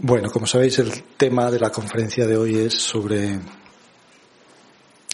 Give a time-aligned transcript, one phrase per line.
[0.00, 3.36] Bueno, como sabéis, el tema de la conferencia de hoy es sobre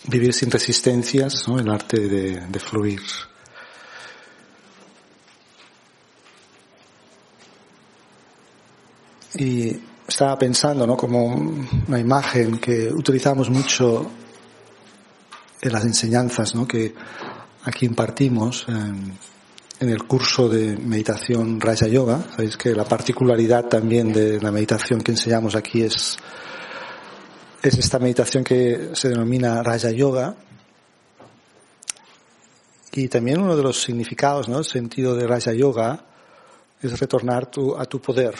[0.08, 1.58] vivir sin resistencias, ¿no?
[1.58, 3.00] el arte de, fluir.
[9.36, 9.74] Y
[10.06, 10.98] estaba pensando, ¿no?
[10.98, 11.28] Como
[11.88, 14.10] una imagen que utilizamos mucho
[15.62, 16.68] en las enseñanzas, ¿no?
[16.68, 16.94] Que
[17.64, 18.66] aquí impartimos
[19.80, 22.22] en el curso de meditación Raja Yoga.
[22.30, 26.16] Sabéis que la particularidad también de la meditación que enseñamos aquí es,
[27.62, 30.36] es esta meditación que se denomina Raja Yoga.
[32.92, 34.58] Y también uno de los significados, ¿no?
[34.58, 36.04] El sentido de Raja Yoga
[36.80, 38.34] es retornar a tu poder,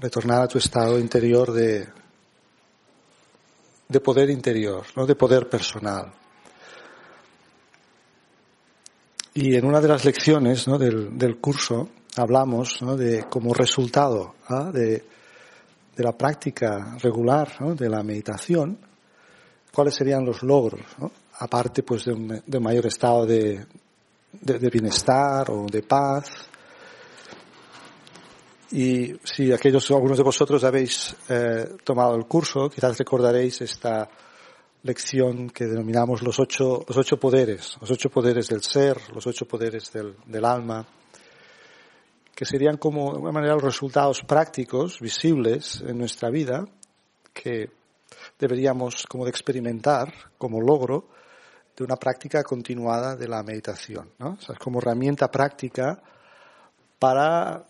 [0.00, 1.86] retornar a tu estado interior de,
[3.88, 5.06] de poder interior, ¿no?
[5.06, 6.12] de poder personal.
[9.36, 10.78] Y en una de las lecciones ¿no?
[10.78, 12.96] del, curso hablamos ¿no?
[12.96, 14.70] de como resultado ¿ah?
[14.72, 15.04] de,
[15.96, 18.78] la práctica regular de la meditación,
[19.72, 20.82] cuáles serían los logros,
[21.40, 23.66] aparte pues de un, de mayor estado de,
[24.40, 26.30] de, bienestar o de paz.
[28.70, 34.08] Y si aquellos, algunos de vosotros habéis eh, tomado el curso, quizás recordaréis esta
[34.84, 39.46] lección que denominamos los ocho, los ocho poderes, los ocho poderes del ser, los ocho
[39.46, 40.86] poderes del, del alma,
[42.34, 46.66] que serían como, de alguna manera, los resultados prácticos, visibles en nuestra vida,
[47.32, 47.70] que
[48.38, 51.08] deberíamos como de experimentar como logro
[51.76, 54.36] de una práctica continuada de la meditación, ¿no?
[54.38, 56.00] O sea, como herramienta práctica
[56.98, 57.64] para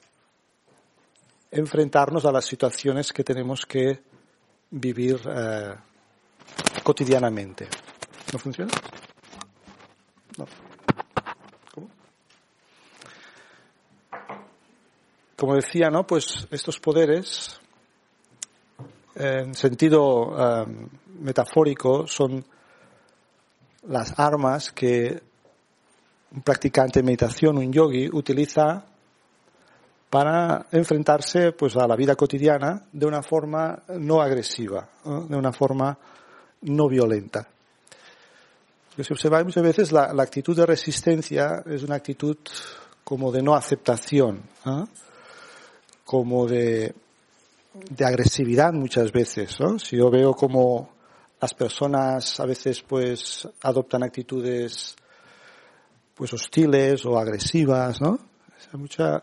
[1.51, 4.03] enfrentarnos a las situaciones que tenemos que
[4.71, 5.75] vivir eh,
[6.85, 7.67] cotidianamente.
[8.33, 8.71] ¿No funciona?
[10.39, 10.47] No.
[11.75, 11.89] ¿Cómo?
[15.37, 16.07] Como decía, ¿no?
[16.07, 17.59] Pues estos poderes,
[19.17, 20.89] en sentido um,
[21.21, 22.45] metafórico, son
[23.89, 25.21] las armas que
[26.33, 28.85] un practicante de meditación, un yogi, utiliza
[30.11, 35.99] para enfrentarse pues a la vida cotidiana de una forma no agresiva, de una forma
[36.65, 37.49] no violenta.
[38.89, 42.37] Porque si observáis muchas veces la, la, actitud de resistencia es una actitud
[43.03, 44.43] como de no aceptación,
[46.05, 46.95] como de,
[47.91, 49.59] de, agresividad muchas veces.
[49.61, 49.79] ¿no?
[49.79, 50.95] Si yo veo como
[51.41, 54.97] las personas a veces pues adoptan actitudes
[56.15, 58.19] pues hostiles o agresivas, ¿no?
[58.73, 59.23] Muchas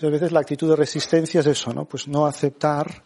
[0.00, 1.84] veces la actitud de resistencia es eso, ¿no?
[1.84, 3.02] Pues no aceptar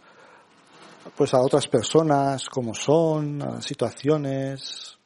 [1.16, 4.98] pues a otras personas como son, a situaciones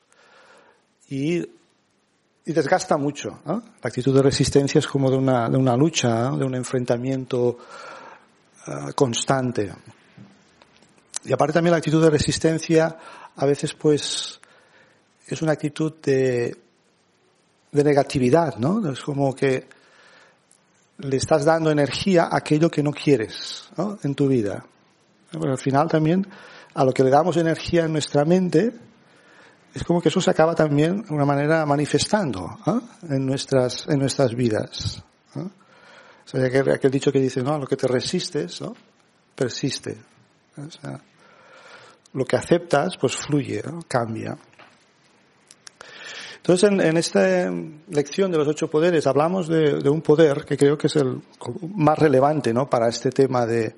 [1.08, 3.40] y, y desgasta mucho.
[3.44, 3.62] ¿no?
[3.82, 7.58] La actitud de resistencia es como de una, de una lucha, de un enfrentamiento
[8.66, 9.72] uh, constante.
[11.24, 12.96] Y aparte también la actitud de resistencia
[13.34, 14.40] a veces pues
[15.26, 16.56] es una actitud de,
[17.72, 18.90] de negatividad, ¿no?
[18.90, 19.68] Es como que
[20.98, 23.98] le estás dando energía a aquello que no quieres ¿no?
[24.02, 24.64] en tu vida.
[25.31, 26.26] Pero al final también
[26.75, 28.72] a lo que le damos energía en nuestra mente
[29.75, 32.81] es como que eso se acaba también de una manera manifestando ¿eh?
[33.10, 35.03] en nuestras en nuestras vidas.
[35.34, 35.41] ¿eh?
[35.41, 38.75] O sea, aquel, dicho que dice, no, lo que te resistes, ¿no?
[39.34, 39.97] persiste.
[40.56, 40.98] O sea,
[42.15, 43.81] lo que aceptas, pues fluye, ¿no?
[43.86, 44.36] cambia.
[46.36, 47.50] Entonces, en, en, esta
[47.91, 51.20] lección de los ocho poderes hablamos de, de, un poder que creo que es el
[51.75, 52.70] más relevante, ¿no?
[52.70, 53.75] Para este tema de,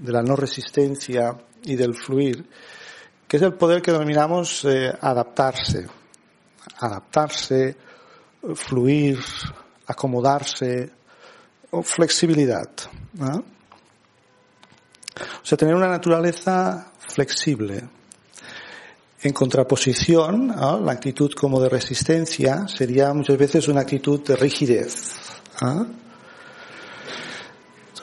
[0.00, 2.48] de la no resistencia y del fluir,
[3.28, 5.86] que es el poder que denominamos eh, adaptarse.
[6.80, 7.76] Adaptarse,
[8.54, 9.18] fluir,
[9.86, 10.90] acomodarse,
[11.70, 12.68] o flexibilidad.
[13.20, 13.44] O
[15.44, 17.88] sea, tener una naturaleza flexible.
[19.22, 25.12] En contraposición, la actitud como de resistencia sería muchas veces una actitud de rigidez.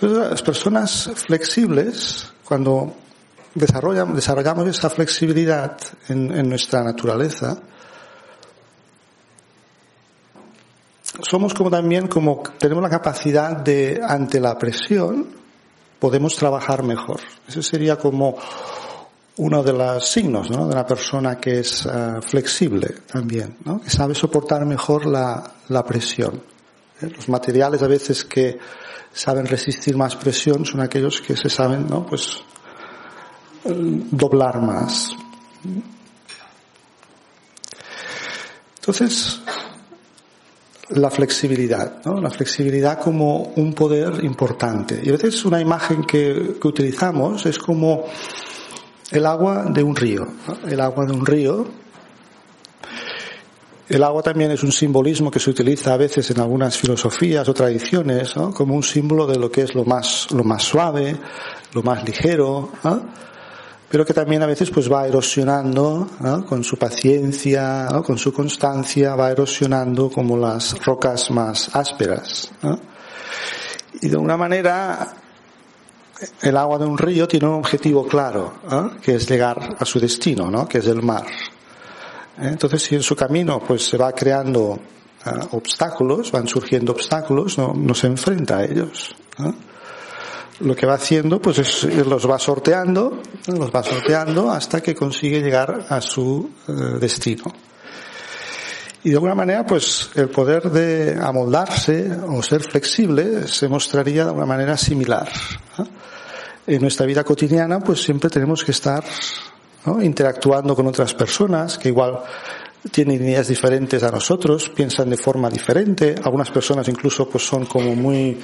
[0.02, 2.94] Las personas flexibles, cuando
[3.56, 5.78] desarrollan, desarrollamos esa flexibilidad
[6.10, 7.58] en, en, nuestra naturaleza,
[11.22, 15.28] somos como también como tenemos la capacidad de, ante la presión,
[16.00, 17.20] podemos trabajar mejor.
[17.48, 18.38] Eso sería como
[19.38, 20.68] uno de los signos ¿no?
[20.68, 23.82] de una persona que es eh, flexible también, ¿no?
[23.82, 26.42] que sabe soportar mejor la, la presión.
[27.02, 27.10] ¿eh?
[27.16, 28.58] Los materiales a veces que
[29.18, 32.06] saben resistir más presión son aquellos que se saben ¿no?
[32.06, 32.38] pues,
[33.64, 35.10] doblar más.
[38.80, 39.42] Entonces,
[40.90, 42.22] la flexibilidad, ¿no?
[42.22, 45.02] la flexibilidad como un poder importante.
[45.04, 48.06] Y a veces una imagen que, que utilizamos es como
[49.10, 50.28] el agua de un río.
[50.68, 51.87] El agua de un río.
[53.90, 57.54] El agua también es un simbolismo que se utiliza a veces en algunas filosofías o
[57.54, 61.16] tradiciones, como un símbolo de lo que es lo más, lo más suave,
[61.74, 62.70] lo más ligero,
[63.88, 66.06] pero que también a veces pues va erosionando
[66.50, 72.52] con su paciencia, con su constancia, va erosionando como las rocas más ásperas.
[74.02, 75.16] Y de una manera
[76.42, 78.56] el agua de un río tiene un objetivo claro,
[79.02, 80.68] que es llegar a su destino, ¿no?
[80.68, 81.26] que es el mar.
[82.38, 82.50] ¿Eh?
[82.50, 84.80] Entonces, si en su camino pues se va creando
[85.26, 89.16] eh, obstáculos, van surgiendo obstáculos, no, se enfrenta a ellos.
[90.60, 95.42] Lo que va haciendo, pues es, los va sorteando, los va sorteando hasta que consigue
[95.42, 97.46] llegar a su eh, destino.
[99.04, 104.30] Y de alguna manera, pues el poder de amoldarse o ser flexible se mostraría de
[104.30, 105.30] alguna manera similar.
[106.66, 109.04] En nuestra vida cotidiana, pues siempre tenemos que estar
[110.02, 112.20] interactuando con otras personas que igual
[112.92, 116.16] tienen ideas diferentes a nosotros, piensan de forma diferente.
[116.24, 118.40] Algunas personas incluso pues son como muy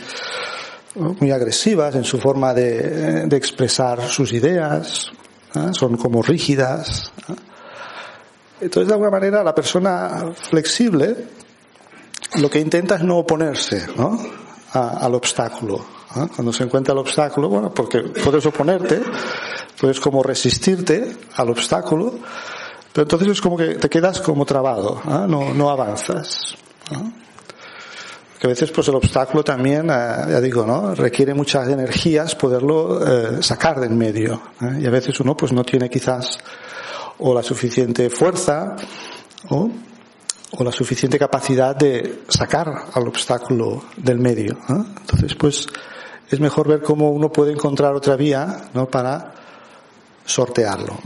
[0.96, 5.12] muy agresivas en su forma de, de expresar sus ideas,
[5.72, 7.12] son como rígidas.
[8.62, 11.16] Entonces, de alguna manera, la persona flexible
[12.36, 13.86] lo que intenta es no oponerse.
[14.76, 15.86] A, al obstáculo.
[16.36, 19.02] Cuando se encuentra el obstáculo, bueno, porque puedes oponerte,
[19.80, 22.16] puedes como resistirte al obstáculo,
[22.92, 25.26] pero entonces es como que te quedas como trabado, ¿eh?
[25.28, 26.56] no, no avanzas.
[26.92, 27.24] ¿no?
[28.44, 30.94] que a veces pues el obstáculo también, eh, ya digo, ¿no?
[30.94, 34.42] Requiere muchas energías poderlo eh, sacar del medio.
[34.60, 34.80] ¿eh?
[34.82, 36.40] Y a veces uno pues no tiene quizás
[37.20, 38.76] o la suficiente fuerza
[39.48, 39.72] o,
[40.52, 44.58] o la suficiente capacidad de sacar al obstáculo del medio.
[44.68, 45.66] Entonces pues
[46.30, 48.88] es mejor ver cómo uno puede encontrar otra vía, ¿no?
[48.88, 49.36] Para
[50.26, 50.98] sortearlo.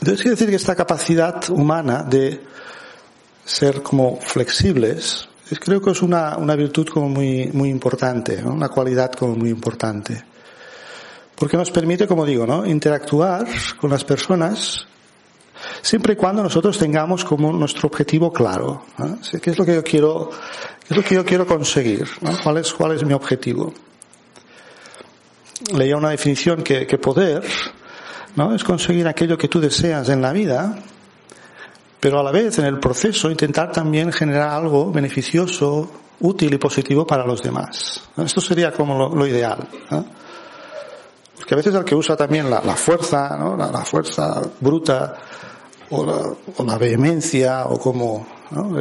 [0.00, 2.40] Entonces quiere decir que esta capacidad humana de
[3.44, 5.28] ser como flexibles,
[5.60, 8.52] creo que es una, una virtud como muy, muy importante, ¿no?
[8.52, 10.24] una cualidad como muy importante.
[11.34, 12.64] Porque nos permite, como digo, ¿no?
[12.64, 13.46] interactuar
[13.78, 14.86] con las personas
[15.82, 18.84] siempre y cuando nosotros tengamos como nuestro objetivo claro.
[18.98, 19.18] ¿no?
[19.42, 20.30] ¿Qué es lo que yo quiero,
[20.86, 22.08] qué es lo que yo quiero conseguir?
[22.20, 22.32] ¿no?
[22.42, 23.72] ¿Cuál, es, ¿Cuál es mi objetivo?
[25.72, 27.42] Leía una definición que, poder
[28.36, 28.54] ¿no?
[28.54, 30.76] es conseguir aquello que tú deseas en la vida
[32.00, 35.90] pero a la vez en el proceso intentar también generar algo beneficioso,
[36.20, 38.02] útil y positivo para los demás.
[38.16, 39.68] Esto sería como lo, ideal.
[39.90, 40.06] ¿no?
[41.36, 43.54] Porque a veces el que usa también la, fuerza, ¿no?
[43.54, 45.14] la, fuerza bruta
[45.90, 48.80] o la, vehemencia o como, ¿no?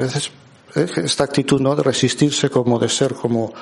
[0.76, 3.54] Esta actitud no de resistirse como de ser como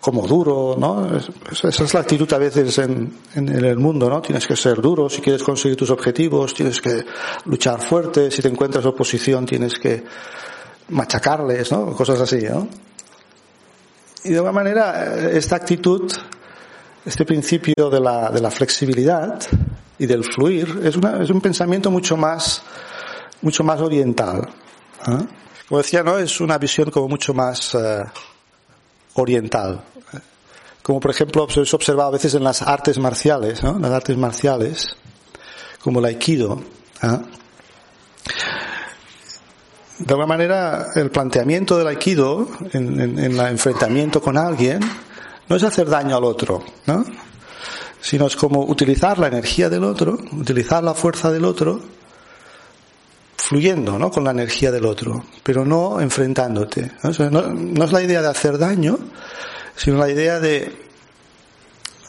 [0.00, 4.46] como duro no esa es la actitud a veces en, en, el mundo no tienes
[4.46, 7.04] que ser duro si quieres conseguir tus objetivos tienes que
[7.46, 10.04] luchar fuerte si te encuentras oposición tienes que
[10.88, 12.68] machacarles no cosas así no
[14.24, 16.12] y de alguna manera esta actitud
[17.04, 19.40] este principio de la, de la flexibilidad
[19.98, 22.62] y del fluir es, una, es un pensamiento mucho más
[23.40, 24.46] mucho más oriental
[25.08, 25.39] ¿eh?
[25.70, 26.18] Como decía, ¿no?
[26.18, 28.02] Es una visión como mucho más uh,
[29.14, 29.80] oriental.
[30.82, 33.78] Como por ejemplo se observa a veces en las artes marciales, ¿no?
[33.78, 34.96] Las artes marciales,
[35.80, 36.60] como el aikido.
[37.04, 37.18] ¿eh?
[40.00, 44.80] De alguna manera, el planteamiento del aikido en, en el enfrentamiento con alguien
[45.48, 47.04] no es hacer daño al otro, ¿no?
[48.00, 51.80] Sino es como utilizar la energía del otro, utilizar la fuerza del otro
[53.40, 54.10] fluyendo ¿no?
[54.10, 56.92] con la energía del otro, pero no enfrentándote.
[57.02, 57.84] ¿no?
[57.84, 58.98] Es la idea de hacer daño,
[59.74, 60.58] sino la idea de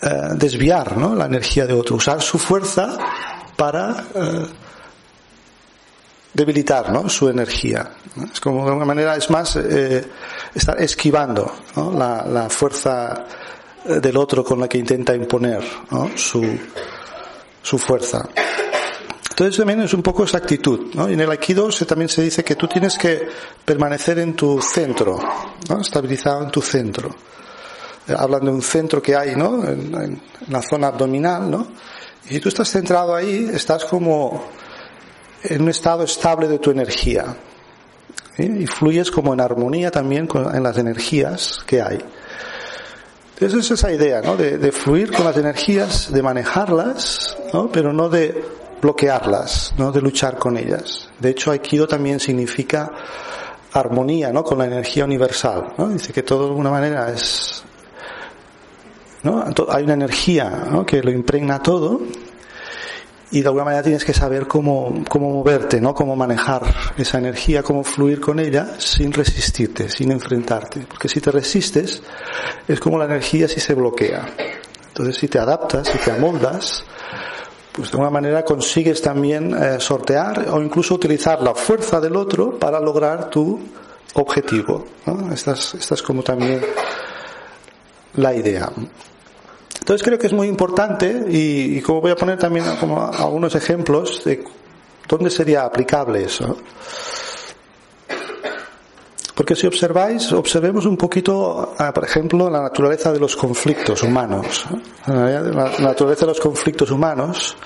[0.01, 1.15] eh, desviar ¿no?
[1.15, 2.97] la energía de otro, usar su fuerza
[3.55, 4.45] para eh,
[6.33, 7.07] debilitar ¿no?
[7.07, 7.91] su energía.
[8.31, 10.05] Es como de alguna manera, es más, eh,
[10.53, 11.91] estar esquivando ¿no?
[11.91, 13.25] la, la, fuerza
[13.85, 15.63] del otro con la que intenta imponer
[16.15, 16.45] su,
[17.63, 18.27] su fuerza.
[19.41, 21.09] Entonces también es un poco esa actitud, ¿no?
[21.09, 23.27] Y en el Aikido también se dice que tú tienes que
[23.65, 25.17] permanecer en tu centro,
[25.67, 25.81] ¿no?
[25.81, 27.09] Estabilizado en tu centro.
[28.07, 29.67] Eh, hablan de un centro que hay, ¿no?
[29.67, 31.65] En, la zona abdominal, ¿no?
[32.29, 34.43] Y si tú estás centrado ahí, estás como
[35.41, 37.35] en un estado estable de tu energía.
[38.37, 41.97] Y fluyes como en armonía también con, en las energías que hay.
[43.39, 44.37] Entonces es esa idea, ¿no?
[44.37, 47.71] De, de fluir con las energías, de manejarlas, ¿no?
[47.71, 49.91] Pero no de bloquearlas, ¿no?
[49.91, 51.09] De luchar con ellas.
[51.19, 52.91] De hecho, Aikido también significa
[53.73, 54.43] armonía, ¿no?
[54.43, 55.89] Con la energía universal, ¿no?
[55.89, 57.63] Dice que todo de alguna manera es,
[59.23, 59.45] ¿no?
[59.69, 60.85] Hay una energía, ¿no?
[60.85, 62.01] Que lo impregna todo
[63.33, 65.93] y de alguna manera tienes que saber cómo, cómo moverte, ¿no?
[65.93, 66.63] Cómo manejar
[66.97, 70.81] esa energía, cómo fluir con ella sin resistirte, sin enfrentarte.
[70.81, 72.03] Porque si te resistes,
[72.67, 74.27] es como la energía si se bloquea.
[74.89, 76.83] Entonces si te adaptas, si te amoldas,
[77.71, 82.59] pues de alguna manera consigues también eh, sortear o incluso utilizar la fuerza del otro
[82.59, 83.59] para lograr tu
[84.13, 84.85] objetivo.
[85.05, 85.33] ¿no?
[85.33, 86.61] Esta, es, como también
[88.15, 88.69] la idea.
[89.79, 93.55] Entonces creo que es muy importante y, y como voy a poner también como algunos
[93.55, 94.43] ejemplos de
[95.07, 96.57] dónde sería aplicable eso.
[99.41, 104.65] Porque si observáis, observemos un poquito, ah, por ejemplo, la naturaleza de los conflictos humanos.
[105.07, 107.57] La naturaleza de los conflictos humanos.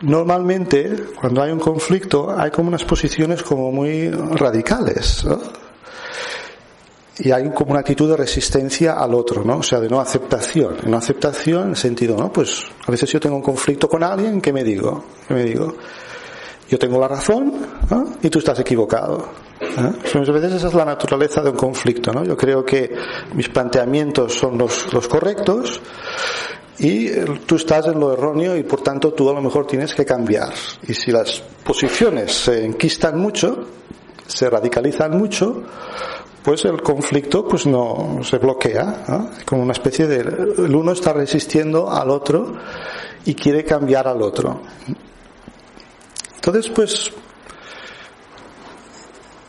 [0.00, 5.24] Normalmente, cuando hay un conflicto, hay como unas posiciones como muy radicales.
[5.24, 5.38] ¿no?
[7.20, 9.58] y hay como una actitud de resistencia al otro, ¿no?
[9.58, 10.78] O sea, de no aceptación.
[10.86, 12.32] No aceptación en el sentido, ¿no?
[12.32, 15.04] Pues a veces yo tengo un conflicto con alguien, ¿qué me digo?
[15.28, 15.76] ¿Qué me digo?
[16.68, 17.52] Yo tengo la razón
[17.90, 18.16] ¿no?
[18.22, 19.30] y tú estás equivocado.
[19.60, 19.92] ¿eh?
[20.14, 22.24] Muchas veces esa es la naturaleza de un conflicto, ¿no?
[22.24, 22.94] Yo creo que
[23.34, 25.80] mis planteamientos son los, correctos
[26.78, 27.08] y
[27.46, 30.52] tú estás en lo erróneo y por tanto tú a lo mejor tienes que cambiar.
[30.86, 33.66] Y si las posiciones se enquistan mucho,
[34.26, 35.62] se radicalizan mucho,
[36.42, 39.30] pues el conflicto pues no se bloquea, ¿no?
[39.46, 42.54] como una especie de el uno está resistiendo al otro
[43.24, 44.60] y quiere cambiar al otro.
[46.38, 47.10] Entonces pues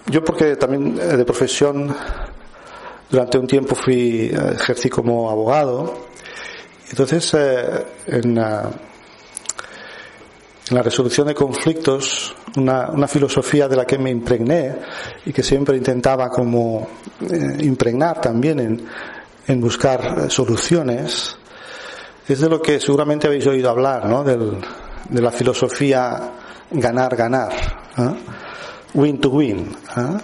[0.08, 1.96] yo porque también de profesión
[3.10, 6.10] durante un tiempo fui ejercí como abogado,
[6.90, 8.72] entonces eh, en, uh,
[10.70, 14.76] en la resolución de conflictos, una, una, filosofía de la que me impregné
[15.26, 16.88] y que siempre intentaba como
[17.22, 18.86] eh, impregnar también en,
[19.48, 21.38] en buscar eh, soluciones,
[22.28, 24.24] es de lo que seguramente habéis oído hablar, ¿no?
[24.24, 24.58] Del,
[25.10, 26.32] de la filosofía
[26.72, 27.52] ganar-ganar,
[27.98, 28.14] ¿eh?
[28.94, 29.76] win to win.
[29.98, 30.18] ¿eh?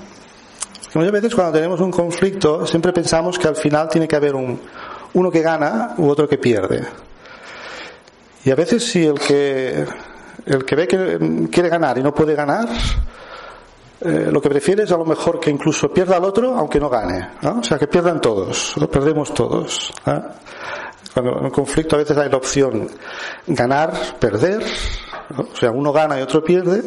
[0.94, 4.60] Muchas veces cuando tenemos un conflicto siempre pensamos que al final tiene que haber un,
[5.14, 6.84] uno que gana u otro que pierde.
[8.46, 9.86] Y a veces si el que
[10.46, 12.68] el que ve que quiere ganar y no puede ganar,
[14.02, 16.90] eh, lo que prefiere es a lo mejor que incluso pierda al otro aunque no
[16.90, 17.30] gane.
[17.42, 17.60] ¿no?
[17.60, 19.94] O sea, que pierdan todos, lo perdemos todos.
[20.06, 20.22] ¿eh?
[21.16, 22.90] Cuando en un conflicto a veces hay la opción
[23.48, 24.62] ganar, perder,
[25.38, 26.84] o sea, uno gana y otro pierde,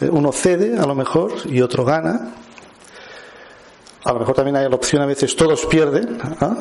[0.00, 2.34] eh, uno cede a lo mejor y otro gana.
[4.02, 6.18] A lo mejor también hay la opción a veces todos pierden.
[6.40, 6.56] ¿no?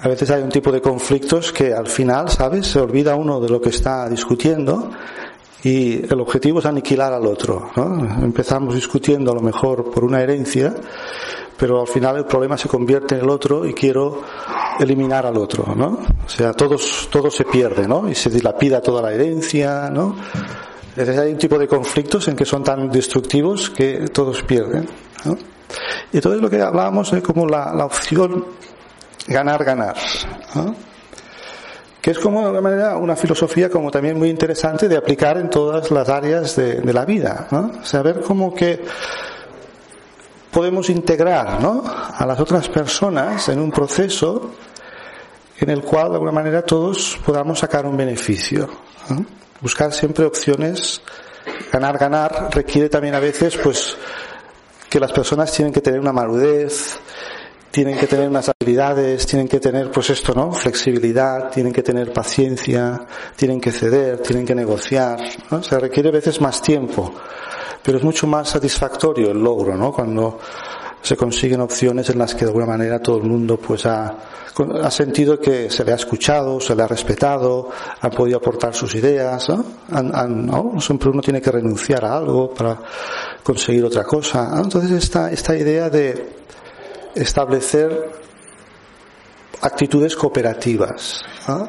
[0.00, 2.68] A veces hay un tipo de conflictos que al final, ¿sabes?
[2.68, 4.90] Se olvida uno de lo que está discutiendo
[5.62, 7.70] y el objetivo es aniquilar al otro.
[8.22, 10.74] Empezamos discutiendo a lo mejor por una herencia,
[11.62, 14.22] pero al final el problema se convierte en el otro y quiero
[14.80, 15.76] eliminar al otro.
[15.76, 16.00] ¿no?
[16.26, 18.08] O sea, todos, todo se pierde ¿no?
[18.08, 19.88] y se dilapida toda la herencia.
[19.88, 20.16] ¿no?
[20.88, 24.88] Entonces hay un tipo de conflictos en que son tan destructivos que todos pierden.
[25.24, 25.38] ¿no?
[26.12, 28.44] Y entonces lo que hablábamos es como la, la opción
[29.28, 29.94] ganar, ganar.
[30.56, 30.74] ¿no?
[32.00, 35.48] Que es como de alguna manera una filosofía como también muy interesante de aplicar en
[35.48, 37.46] todas las áreas de, de la vida.
[37.52, 37.84] ¿no?
[37.84, 38.82] Saber cómo que
[40.52, 41.82] podemos integrar ¿no?
[41.84, 44.50] a las otras personas en un proceso
[45.58, 48.68] en el cual de alguna manera todos podamos sacar un beneficio.
[49.08, 49.24] ¿no?
[49.60, 51.00] Buscar siempre opciones,
[51.72, 53.96] ganar, ganar, requiere también a veces pues
[54.90, 56.98] que las personas tienen que tener una madurez,
[57.70, 60.52] tienen que tener unas habilidades, tienen que tener, pues esto, ¿no?
[60.52, 65.18] Flexibilidad, tienen que tener paciencia, tienen que ceder, tienen que negociar,
[65.50, 65.62] ¿no?
[65.62, 67.14] Se requiere a veces más tiempo,
[67.82, 69.92] pero es mucho más satisfactorio el logro, ¿no?
[69.92, 70.38] Cuando
[71.00, 74.14] se consiguen opciones en las que de alguna manera todo el mundo pues ha,
[74.82, 77.70] ha sentido que se le ha escuchado, se le ha respetado,
[78.00, 80.80] han podido aportar sus ideas, ¿no?
[80.80, 82.78] Siempre uno tiene que renunciar a algo para
[83.42, 84.48] conseguir otra cosa.
[84.62, 86.36] Entonces esta, esta idea de
[87.14, 88.10] establecer
[89.60, 91.24] actitudes cooperativas.
[91.48, 91.68] ¿no?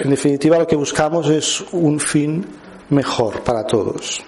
[0.00, 2.46] En definitiva, lo que buscamos es un fin
[2.90, 4.22] mejor para todos.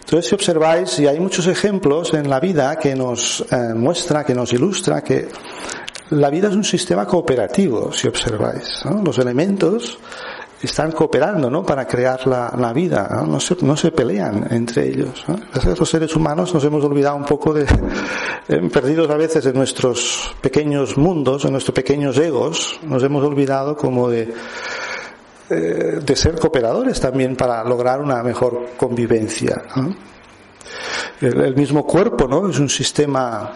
[0.00, 4.34] Entonces, si observáis, y hay muchos ejemplos en la vida que nos eh, muestra, que
[4.34, 5.28] nos ilustra que
[6.10, 8.82] la vida es un sistema cooperativo, si observáis.
[9.02, 9.98] Los elementos
[10.62, 11.64] están cooperando ¿no?
[11.64, 13.26] para crear la, la vida, ¿no?
[13.26, 15.24] No, se, no se pelean entre ellos.
[15.26, 15.38] ¿no?
[15.78, 17.66] Los seres humanos nos hemos olvidado un poco de,
[18.48, 23.76] eh, perdidos a veces en nuestros pequeños mundos, en nuestros pequeños egos, nos hemos olvidado
[23.76, 24.32] como de,
[25.54, 29.62] eh, de ser cooperadores también para lograr una mejor convivencia.
[31.20, 32.48] El, mismo cuerpo, ¿no?
[32.48, 33.52] Es un sistema,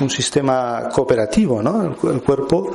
[0.00, 1.96] un sistema cooperativo, ¿no?
[2.10, 2.72] El, cuerpo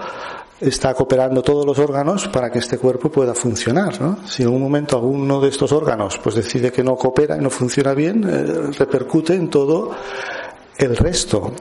[0.60, 3.94] está cooperando todos los órganos para que este cuerpo pueda funcionar.
[4.25, 7.50] Si en un momento alguno de estos órganos pues decide que no coopera y no
[7.50, 9.92] funciona bien, eh, repercute en todo
[10.78, 11.51] el resto.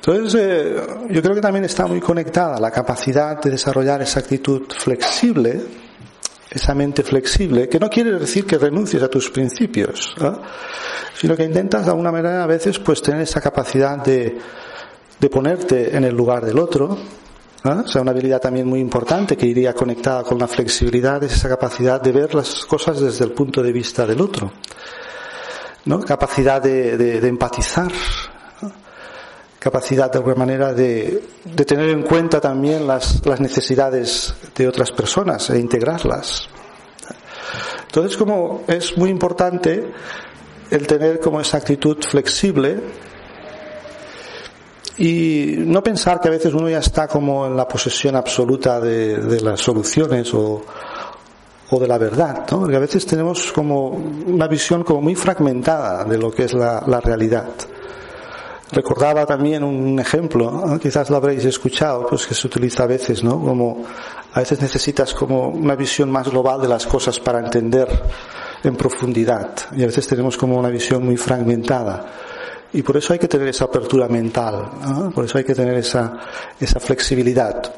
[0.00, 4.62] Entonces, eh, yo creo que también está muy conectada la capacidad de desarrollar esa actitud
[4.70, 5.60] flexible,
[6.50, 10.40] esa mente flexible, que no quiere decir que renuncies a tus principios, ¿no?
[11.14, 14.38] sino que intentas de alguna manera a veces pues tener esa capacidad de,
[15.18, 16.96] de ponerte en el lugar del otro,
[17.64, 17.82] ¿Ah?
[17.84, 21.48] O sea, una habilidad también muy importante que iría conectada con la flexibilidad es esa
[21.48, 24.52] capacidad de ver las cosas desde el punto de vista del otro.
[25.86, 26.00] ¿no?
[26.00, 27.90] Capacidad de, de, de empatizar.
[29.58, 34.92] Capacidad de alguna manera de, de tener en cuenta también las, las necesidades de otras
[34.92, 36.48] personas e integrarlas.
[37.86, 39.92] Entonces, como es muy importante
[40.70, 42.78] el tener como esa actitud flexible
[44.98, 49.16] y no pensar que a veces uno ya está como en la posesión absoluta de,
[49.18, 50.62] de las soluciones o,
[51.70, 52.60] o, de la verdad, ¿no?
[52.60, 56.82] Porque a veces tenemos como una visión como muy fragmentada de lo que es la,
[56.86, 57.46] la realidad.
[58.70, 63.40] Recordaba también un ejemplo, quizás lo habréis escuchado, pues que se utiliza a veces, ¿no?
[63.40, 63.82] Como
[64.32, 67.88] a veces necesitas como una visión más global de las cosas para entender
[68.62, 72.06] en profundidad y a veces tenemos como una visión muy fragmentada.
[72.72, 75.10] Y por eso hay que tener esa apertura mental, ¿no?
[75.10, 76.18] por eso hay que tener esa,
[76.60, 77.74] esa flexibilidad.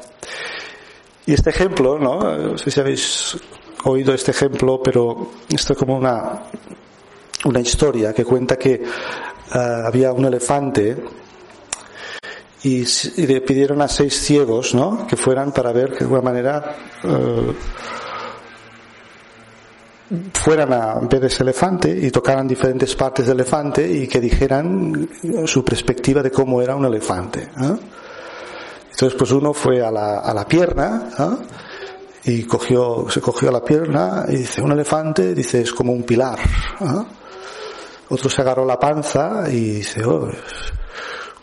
[1.25, 2.19] Y este ejemplo, ¿no?
[2.19, 3.37] no sé si habéis
[3.85, 6.43] oído este ejemplo, pero esto es como una,
[7.45, 8.83] una historia que cuenta que
[9.53, 10.97] uh, había un elefante
[12.63, 12.85] y,
[13.17, 15.07] le pidieron a seis ciegos, ¿no?
[15.07, 17.53] Que fueran para ver de alguna manera uh,
[20.33, 25.09] fueran a ver ese elefante y tocaran diferentes partes del elefante y que dijeran
[25.45, 27.43] su perspectiva de cómo era un elefante.
[27.43, 27.77] ¿eh?
[28.91, 32.31] Entonces, pues uno fue a la, a la pierna ¿eh?
[32.31, 36.39] y cogió, se cogió la pierna y dice, un elefante, dice, es como un pilar.
[36.39, 37.20] ¿eh?
[38.11, 40.27] Otro se agarró la panza y dice, oh,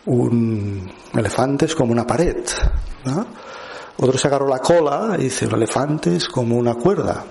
[0.05, 2.45] un elefante es como una pared.
[3.97, 7.25] Otro se agarró la cola y dice, un elefante es como una cuerda.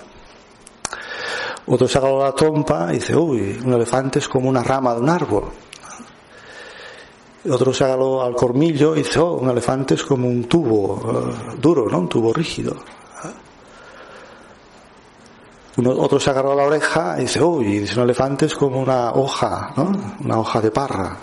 [1.66, 5.00] Otro se agarró la trompa y dice, uy, un elefante es como una rama de
[5.02, 5.44] un árbol.
[7.48, 11.60] Otro se agarró al cormillo y dice, oh, un elefante es como un tubo uh,
[11.60, 12.00] duro, ¿no?
[12.00, 12.74] Un tubo rígido.
[15.78, 19.12] Uno, otro se agarró la oreja y dice, uy, dice, un elefante es como una
[19.12, 19.92] hoja, ¿no?
[20.24, 21.16] Una hoja de parra.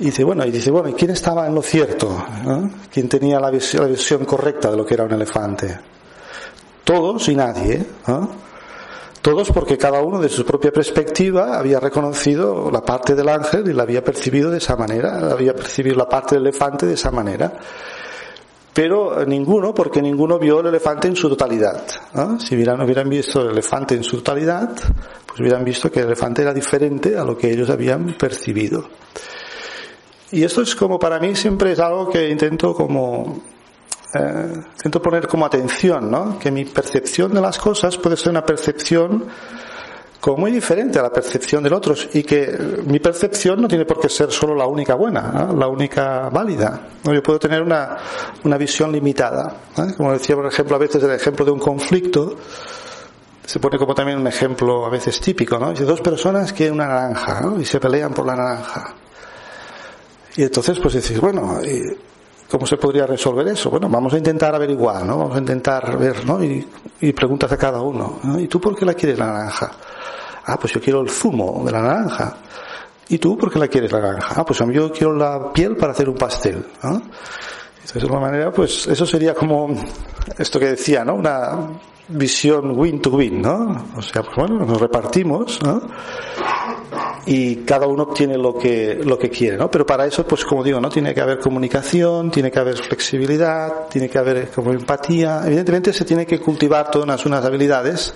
[0.00, 2.24] Y dice, bueno, y dice, bueno, ¿y quién estaba en lo cierto?
[2.44, 2.70] ¿no?
[2.92, 5.78] ¿Quién tenía la visión, la visión correcta de lo que era un elefante?
[6.82, 8.30] Todos y nadie, ¿no?
[9.22, 13.74] Todos porque cada uno de su propia perspectiva había reconocido la parte del ángel y
[13.74, 17.52] la había percibido de esa manera, había percibido la parte del elefante de esa manera.
[18.72, 21.82] Pero ninguno, porque ninguno vio el elefante en su totalidad.
[22.14, 22.38] ¿no?
[22.38, 24.70] Si hubieran, hubieran visto el elefante en su totalidad,
[25.26, 28.88] pues hubieran visto que el elefante era diferente a lo que ellos habían percibido.
[30.32, 33.42] Y esto es como para mí siempre es algo que intento como
[34.14, 36.38] eh, intento poner como atención, ¿no?
[36.38, 39.24] Que mi percepción de las cosas puede ser una percepción
[40.20, 43.98] como muy diferente a la percepción del otro y que mi percepción no tiene por
[43.98, 45.56] qué ser solo la única buena, ¿no?
[45.56, 46.88] la única válida.
[47.04, 47.14] ¿no?
[47.14, 47.96] Yo puedo tener una,
[48.44, 49.56] una visión limitada.
[49.76, 49.96] ¿no?
[49.96, 52.36] Como decía, por ejemplo, a veces el ejemplo de un conflicto
[53.46, 55.70] se pone como también un ejemplo a veces típico, ¿no?
[55.70, 57.60] Dice dos personas quieren una naranja ¿no?
[57.60, 58.94] y se pelean por la naranja.
[60.36, 61.60] Y entonces pues decís, bueno,
[62.50, 63.70] ¿Cómo se podría resolver eso?
[63.70, 65.18] Bueno, vamos a intentar averiguar, ¿no?
[65.18, 66.42] Vamos a intentar ver, ¿no?
[66.42, 66.66] Y,
[67.00, 68.18] y preguntas a cada uno.
[68.24, 68.40] ¿no?
[68.40, 69.70] ¿Y tú por qué la quieres la naranja?
[70.52, 72.36] Ah, pues yo quiero el zumo de la naranja.
[73.08, 74.34] ¿Y tú por qué la quieres la naranja?
[74.36, 76.64] Ah, pues yo quiero la piel para hacer un pastel.
[76.82, 76.90] ¿no?
[76.92, 79.68] Entonces, de alguna manera, pues eso sería como
[80.38, 81.14] esto que decía, ¿no?
[81.14, 81.68] Una
[82.08, 83.86] visión win to win, ¿no?
[83.96, 85.82] O sea, pues bueno, nos repartimos, ¿no?
[87.26, 89.70] y cada uno obtiene lo que, lo que quiere, ¿no?
[89.70, 90.88] Pero para eso, pues como digo, ¿no?
[90.88, 95.42] Tiene que haber comunicación, tiene que haber flexibilidad, tiene que haber como empatía.
[95.44, 98.14] Evidentemente se tiene que cultivar todas unas habilidades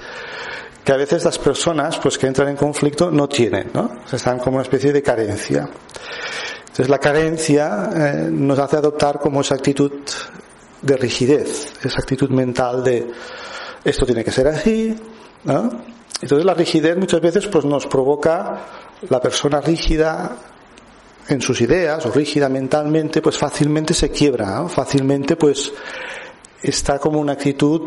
[0.85, 3.91] que a veces las personas, pues que entran en conflicto no tienen, ¿no?
[4.13, 5.69] O están como una especie de carencia.
[6.61, 9.93] Entonces la carencia eh, nos hace adoptar como esa actitud
[10.83, 13.11] de rigidez, esa actitud mental de
[13.83, 14.95] esto tiene que ser así,
[15.45, 15.71] ¿no?
[16.21, 18.59] Entonces la rigidez muchas veces pues nos provoca
[19.09, 20.37] la persona rígida
[21.29, 25.73] en sus ideas o rígida mentalmente pues fácilmente se quiebra, fácilmente pues
[26.65, 27.83] está como una actitud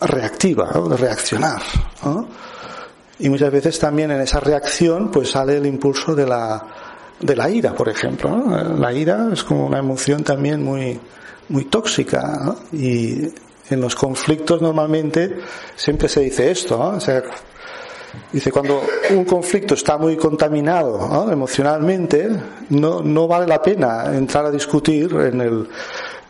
[0.00, 1.60] reactiva, de reaccionar.
[2.04, 2.28] ¿no?
[3.18, 6.66] Y muchas veces también en esa reacción pues sale el impulso de la,
[7.20, 8.44] de la ira, por ejemplo.
[8.78, 10.98] La ira es como una emoción también muy,
[11.48, 12.56] muy tóxica.
[12.72, 13.28] Y
[13.68, 15.36] en los conflictos normalmente
[15.76, 16.80] siempre se dice esto.
[16.80, 17.22] O sea,
[18.32, 22.28] Dice, cuando un conflicto está muy contaminado emocionalmente,
[22.70, 25.68] no, no vale la pena entrar a discutir en, el,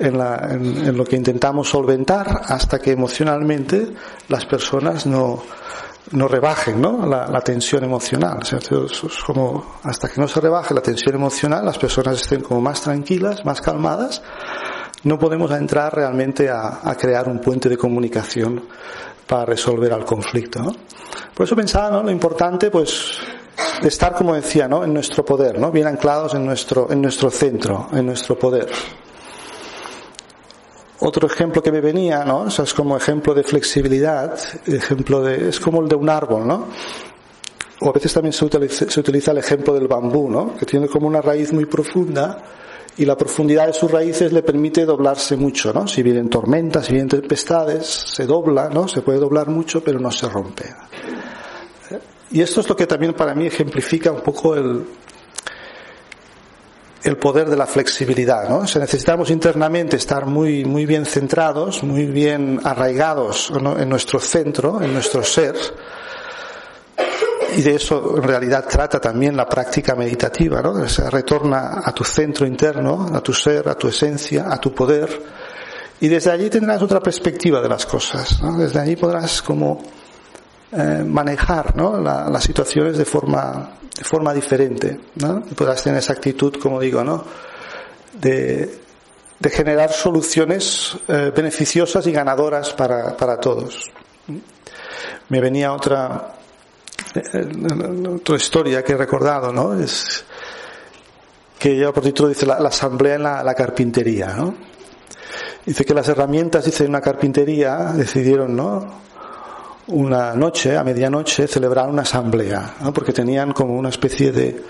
[0.00, 3.92] en, la, en, en lo que intentamos solventar hasta que emocionalmente
[4.28, 5.42] las personas no,
[6.12, 7.06] no rebajen ¿no?
[7.06, 8.38] La, la tensión emocional.
[8.40, 12.40] O sea, es como hasta que no se rebaje la tensión emocional, las personas estén
[12.40, 14.22] como más tranquilas, más calmadas,
[15.04, 18.64] no podemos entrar realmente a, a crear un puente de comunicación
[19.26, 20.60] para resolver al conflicto.
[20.60, 20.72] ¿no?
[21.34, 22.02] Por eso pensaba, ¿no?
[22.02, 23.18] Lo importante, pues,
[23.80, 24.84] de estar, como decía, ¿no?
[24.84, 25.70] En nuestro poder, ¿no?
[25.70, 28.68] Bien anclados en nuestro, en nuestro centro, en nuestro poder.
[31.00, 32.46] Otro ejemplo que me venía, ¿no?
[32.46, 36.66] Es como ejemplo de flexibilidad, ejemplo de, es como el de un árbol, ¿no?
[37.80, 40.54] O a veces también se utiliza, se utiliza el ejemplo del bambú, ¿no?
[40.56, 42.42] Que tiene como una raíz muy profunda
[42.98, 45.88] y la profundidad de sus raíces le permite doblarse mucho, ¿no?
[45.88, 48.86] Si vienen tormentas, si vienen tempestades, se dobla, ¿no?
[48.86, 50.66] Se puede doblar mucho, pero no se rompe.
[52.30, 54.84] Y esto es lo que también para mí ejemplifica un poco el,
[57.02, 58.58] el poder de la flexibilidad, ¿no?
[58.58, 63.78] O sea, necesitamos internamente estar muy, muy bien centrados, muy bien arraigados ¿no?
[63.78, 65.54] en nuestro centro, en nuestro ser,
[67.56, 70.72] y de eso en realidad trata también la práctica meditativa, ¿no?
[70.72, 74.72] O sea, retorna a tu centro interno, a tu ser, a tu esencia, a tu
[74.72, 75.22] poder,
[76.00, 78.56] y desde allí tendrás otra perspectiva de las cosas, ¿no?
[78.58, 79.82] Desde allí podrás como
[80.72, 85.42] eh, manejar las situaciones de forma, de forma diferente, ¿no?
[85.50, 87.24] Y podrás tener esa actitud, como digo, ¿no?
[88.12, 88.78] De,
[89.50, 93.90] generar soluciones eh, beneficiosas y ganadoras para, todos.
[95.28, 96.34] Me venía otra,
[98.14, 99.74] otra historia que he recordado, ¿no?
[99.74, 100.24] Es
[101.58, 104.54] que ya por título dice la, asamblea en la, la, carpintería, ¿no?
[105.66, 109.09] Dice que las herramientas, dice, en una carpintería decidieron, ¿no?
[109.90, 112.92] Una noche, a medianoche, celebrar una asamblea, ¿no?
[112.92, 114.64] Porque tenían como una especie de,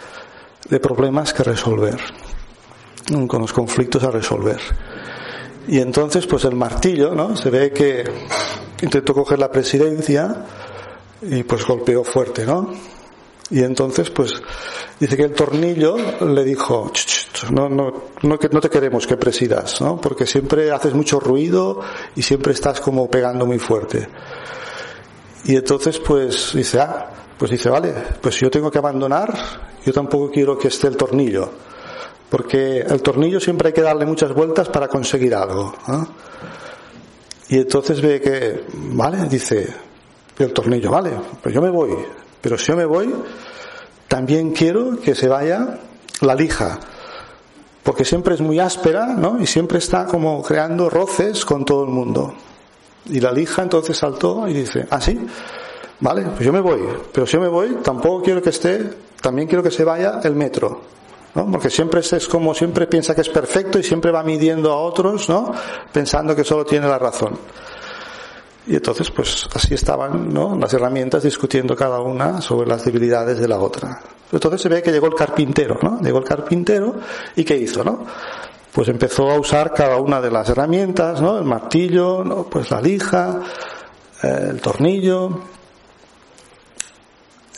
[0.69, 1.99] de problemas que resolver,
[3.27, 4.61] con los conflictos a resolver.
[5.69, 7.37] Y entonces, pues el martillo, ¿no?
[7.37, 8.05] Se ve que
[8.83, 10.45] intentó coger la presidencia,
[11.23, 12.71] y pues golpeó fuerte, ¿no?
[13.51, 14.41] Y entonces, pues,
[15.01, 16.93] dice que el tornillo le dijo,
[17.51, 20.01] no, no, no, no te queremos que presidas, ¿no?
[20.01, 21.81] Porque siempre haces mucho ruido
[22.15, 24.09] y siempre estás como pegando muy fuerte.
[25.45, 29.33] Y entonces, pues, dice, ah, pues dice, vale, pues si yo tengo que abandonar,
[29.85, 31.51] yo tampoco quiero que esté el tornillo.
[32.29, 35.75] Porque el tornillo siempre hay que darle muchas vueltas para conseguir algo.
[37.49, 39.75] Y entonces ve que, vale, dice,
[40.39, 41.97] el tornillo, vale, pues yo me voy.
[42.41, 43.13] Pero si yo me voy,
[44.07, 45.81] también quiero que se vaya
[46.21, 46.79] la lija.
[47.83, 49.41] Porque siempre es muy áspera, ¿no?
[49.41, 52.35] Y siempre está como creando roces con todo el mundo.
[53.07, 55.01] Y la lija entonces saltó y dice, ah,
[56.01, 56.81] vale, pues yo me voy.
[57.13, 60.35] Pero si yo me voy, tampoco quiero que esté, también quiero que se vaya el
[60.35, 60.81] metro.
[61.35, 61.51] ¿no?
[61.51, 65.29] Porque siempre es como siempre piensa que es perfecto y siempre va midiendo a otros,
[65.29, 65.53] ¿no?
[65.93, 67.39] Pensando que solo tiene la razón.
[68.67, 70.57] Y entonces, pues así estaban ¿no?
[70.57, 74.01] las herramientas discutiendo cada una sobre las debilidades de la otra.
[74.31, 76.01] Entonces se ve que llegó el carpintero, ¿no?
[76.01, 76.95] Llegó el carpintero
[77.35, 78.05] y ¿qué hizo, no?
[78.73, 81.39] Pues empezó a usar cada una de las herramientas, ¿no?
[81.39, 82.45] El martillo, ¿no?
[82.45, 83.41] pues la lija,
[84.23, 85.41] eh, el tornillo,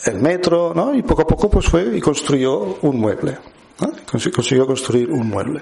[0.05, 0.93] el metro, ¿no?
[0.93, 3.37] Y poco a poco pues fue y construyó un mueble.
[3.79, 3.91] ¿no?
[4.11, 5.61] Consiguió construir un mueble.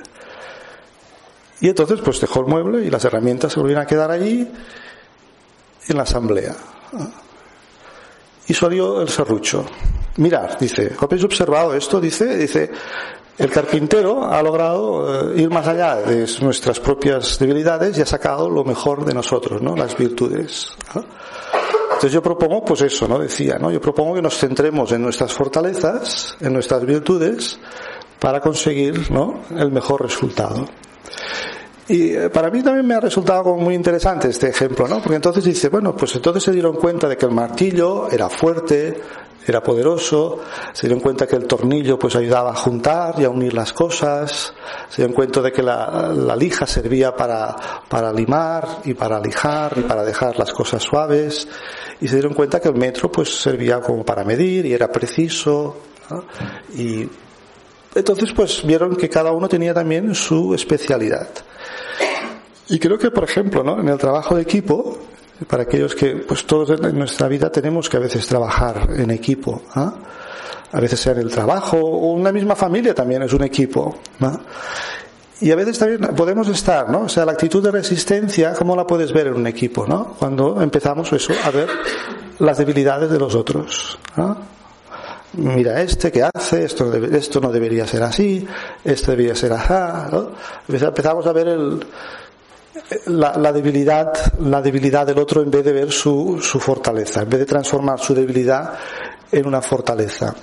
[1.60, 4.48] Y entonces pues dejó el mueble y las herramientas se volvieron a quedar allí
[5.88, 6.56] en la asamblea.
[8.48, 9.66] Y salió el serrucho.
[10.18, 12.02] Mirad, dice, ¿habéis observado esto?
[12.02, 12.72] Dice, dice,
[13.38, 18.64] el carpintero ha logrado ir más allá de nuestras propias debilidades y ha sacado lo
[18.64, 19.76] mejor de nosotros, ¿no?
[19.76, 20.70] Las virtudes.
[20.94, 23.20] Entonces yo propongo, pues eso, ¿no?
[23.20, 23.72] Decía, ¿no?
[23.72, 27.60] Yo propongo que nos centremos en nuestras fortalezas, en nuestras virtudes,
[28.20, 29.42] para conseguir, ¿no?
[29.56, 30.66] El mejor resultado.
[31.88, 35.02] Y para mí también me ha resultado como muy interesante este ejemplo, ¿no?
[35.02, 39.02] Porque entonces dice, bueno, pues entonces se dieron cuenta de que el martillo era fuerte,
[39.48, 40.40] era poderoso,
[40.74, 44.54] se dieron cuenta que el tornillo pues ayudaba a juntar y a unir las cosas,
[44.90, 47.56] se dieron cuenta de que la, lija servía para,
[47.90, 51.48] para limar y para lijar y para dejar las cosas suaves
[52.00, 55.78] y se dieron cuenta que el metro pues servía como para medir y era preciso
[56.76, 57.08] y
[57.94, 61.28] entonces pues vieron que cada uno tenía también su especialidad.
[62.70, 63.80] Y creo que, por ejemplo, ¿no?
[63.80, 64.98] en el trabajo de equipo,
[65.48, 69.64] para aquellos que, pues todos en nuestra vida tenemos que a veces trabajar en equipo.
[69.76, 69.94] ¿ah?
[70.72, 73.98] A veces sea en el trabajo o una misma familia también es un equipo.
[74.20, 74.40] ¿no?
[75.42, 77.02] Y a veces también podemos estar, ¿no?
[77.02, 80.16] O sea, la actitud de resistencia, ¿cómo la puedes ver en un equipo, ¿no?
[80.20, 81.68] Cuando empezamos eso, a ver
[82.38, 83.98] las debilidades de los otros.
[84.16, 84.38] ¿no?
[85.34, 88.46] Mira este que hace, esto, esto no debería ser así,
[88.84, 90.32] esto debería ser así, ¿no?
[90.68, 91.86] Empezamos a ver el,
[93.06, 97.30] la, la debilidad, la debilidad del otro en vez de ver su, su fortaleza, en
[97.30, 98.74] vez de transformar su debilidad
[99.32, 100.36] en una fortaleza.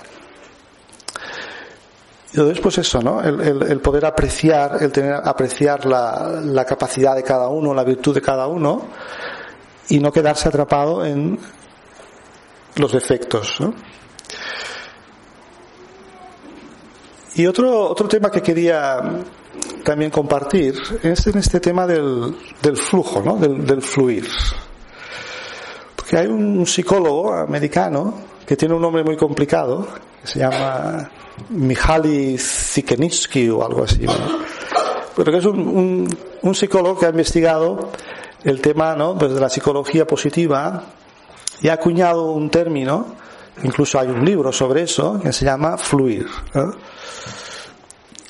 [2.31, 3.21] Y entonces, pues eso, ¿no?
[3.21, 7.83] El, el- el poder apreciar, el tener, apreciar la, la capacidad de cada uno, la
[7.83, 8.87] virtud de cada uno,
[9.89, 11.37] y no quedarse atrapado en
[12.75, 13.73] los defectos, ¿no?
[17.39, 18.99] Y otro, otro tema que quería
[19.85, 22.35] también compartir es en este tema del,
[22.75, 23.37] flujo, ¿no?
[23.37, 24.27] del, fluir.
[25.95, 28.13] Porque hay un psicólogo americano
[28.45, 29.87] que tiene un nombre muy complicado,
[30.21, 31.09] que se llama
[31.51, 34.11] Mihaly Csikszentmihalyi o algo así, ¿no?
[35.15, 37.89] pero que es un, un, un psicólogo que ha investigado
[38.43, 39.17] el tema ¿no?
[39.17, 40.83] pues de la psicología positiva
[41.61, 43.15] y ha acuñado un término,
[43.63, 46.27] incluso hay un libro sobre eso, que se llama fluir.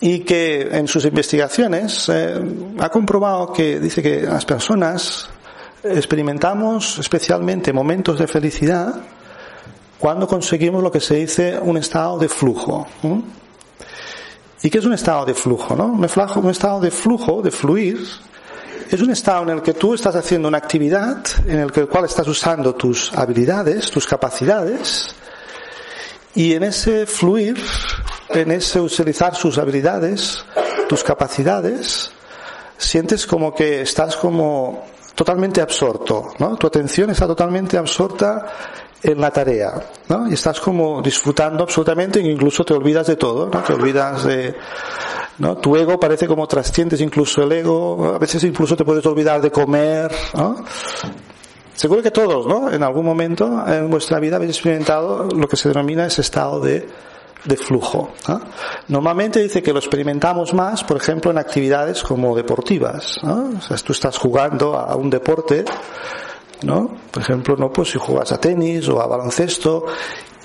[0.02, 2.42] y que en sus investigaciones eh,
[2.80, 5.30] ha comprobado que dice que las personas
[5.84, 8.94] experimentamos especialmente momentos de felicidad
[10.00, 12.88] cuando conseguimos lo que se dice un estado de flujo.
[14.62, 15.76] ¿Y qué es un estado de flujo?
[15.76, 15.88] ¿no?
[15.88, 16.06] Un,
[16.50, 18.00] estado de flujo, de fluir,
[18.89, 22.28] es un estado en el que tú estás haciendo una actividad, en el cual estás
[22.28, 25.15] usando tus habilidades, tus capacidades,
[26.36, 27.58] y en ese fluir,
[28.30, 30.44] en ese utilizar sus habilidades,
[30.88, 32.12] tus capacidades,
[32.78, 36.56] sientes como que estás como totalmente absorto, ¿no?
[36.56, 38.46] Tu atención está totalmente absorta
[39.02, 39.74] en la tarea,
[40.08, 40.30] ¿no?
[40.30, 43.62] Y estás como disfrutando absolutamente incluso te olvidas de todo, ¿no?
[43.63, 44.56] Te olvidas de,
[45.39, 45.58] ¿no?
[45.58, 49.52] Tu ego parece como trasciendes incluso el ego, a veces incluso te puedes olvidar de
[49.52, 50.63] comer, ¿no?
[51.80, 52.70] Seguro que todos, ¿no?
[52.70, 56.86] En algún momento en vuestra vida habéis experimentado lo que se denomina ese estado de,
[57.46, 58.12] de flujo.
[58.28, 58.42] ¿no?
[58.89, 63.20] Normalmente dice que lo experimentamos más, por ejemplo, en actividades como deportivas.
[63.24, 63.52] ¿no?
[63.58, 65.63] O sea, tú estás jugando a un deporte,
[66.63, 66.98] ¿no?
[67.12, 67.72] Por ejemplo, ¿no?
[67.72, 69.86] Pues si juegas a tenis o a baloncesto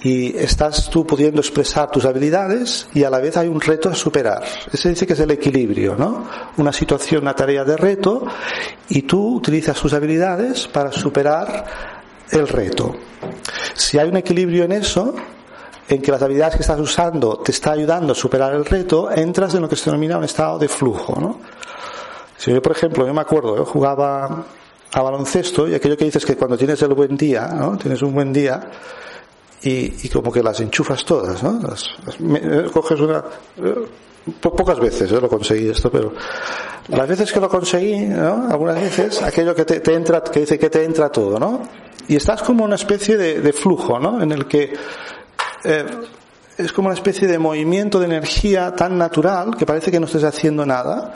[0.05, 3.95] y estás tú pudiendo expresar tus habilidades y a la vez hay un reto a
[3.95, 4.45] superar.
[4.71, 6.29] Ese dice que es el equilibrio, ¿no?
[6.59, 8.27] Una situación, una tarea de reto
[8.91, 11.65] y tú utilizas tus habilidades para superar
[12.31, 12.95] el reto.
[13.73, 15.15] Si hay un equilibrio en eso,
[15.89, 19.55] en que las habilidades que estás usando te está ayudando a superar el reto, entras
[19.55, 21.41] en lo que se denomina un estado de flujo, ¿no?
[22.37, 24.45] Si yo, por ejemplo, yo me acuerdo, yo jugaba
[24.93, 27.79] a baloncesto y aquello que dices que cuando tienes el buen día, ¿no?
[27.79, 28.69] Tienes un buen día
[29.65, 31.61] y, y como que las enchufas todas, ¿no?
[31.67, 31.87] Las-
[32.21, 33.25] eh, coges una...
[33.57, 33.75] eh,
[34.41, 36.13] po- pocas veces eh, lo conseguí esto, pero
[36.89, 38.49] las veces que lo conseguí, ¿no?
[38.51, 41.63] Algunas veces, aquello que te, entra, que dice que te entra todo, ¿no?
[42.09, 44.23] Y estás como una especie de, de flujo, ¿no?
[44.23, 44.75] En el que
[45.65, 45.85] eh,
[46.57, 50.25] es como una especie de movimiento de energía tan natural que parece que no estés
[50.25, 51.15] haciendo nada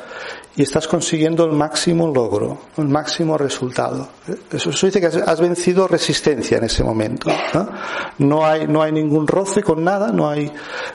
[0.57, 4.09] y estás consiguiendo el máximo logro, el máximo resultado.
[4.51, 7.31] Eso, eso dice que has, vencido resistencia en ese momento.
[8.19, 8.45] ¿no?
[8.45, 10.51] Hay, no hay ningún roce con nada, no hay,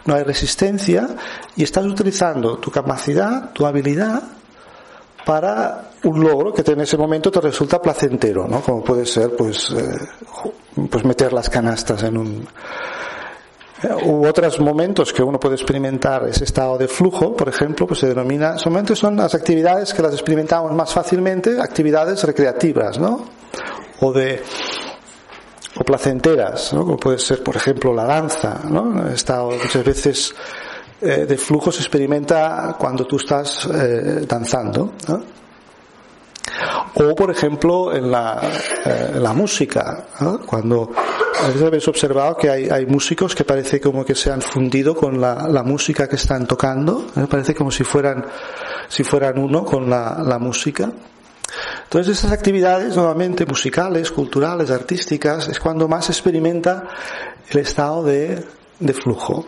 [0.06, 1.08] no hay resistencia
[1.56, 4.24] y estás utilizando tu capacidad, tu habilidad
[5.26, 8.60] para un logro que en ese momento te resulta placentero, ¿no?
[8.60, 9.98] Como puede ser, pues, eh,
[10.90, 12.48] pues meter las canastas en un,
[14.06, 18.08] u otros momentos que uno puede experimentar ese estado de flujo, por ejemplo, pues se
[18.08, 23.26] denomina, solamente son las actividades que las experimentamos más fácilmente, actividades recreativas, ¿no?
[24.02, 24.42] O de,
[25.76, 26.86] o placenteras, ¿no?
[26.86, 29.08] Como puede ser, por ejemplo, la danza, ¿no?
[29.10, 30.36] Estado muchas veces
[31.02, 35.43] eh, de flujo se experimenta cuando tú estás eh, danzando, ¿no?
[36.96, 38.40] O, por ejemplo, en la,
[38.86, 40.06] eh, en la música,
[40.46, 40.92] cuando
[41.42, 44.96] a veces habéis observado que hay, hay músicos que parece como que se han fundido
[44.96, 47.26] con la, la música que están tocando, ¿eh?
[47.30, 48.26] parece como si fueran,
[48.88, 50.92] si fueran uno con la, la música.
[51.84, 56.88] Entonces esas actividades, nuevamente musicales, culturales, artísticas, es cuando más experimenta
[57.50, 58.44] el estado de,
[58.80, 59.46] de flujo.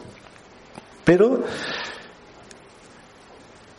[1.04, 1.44] Pero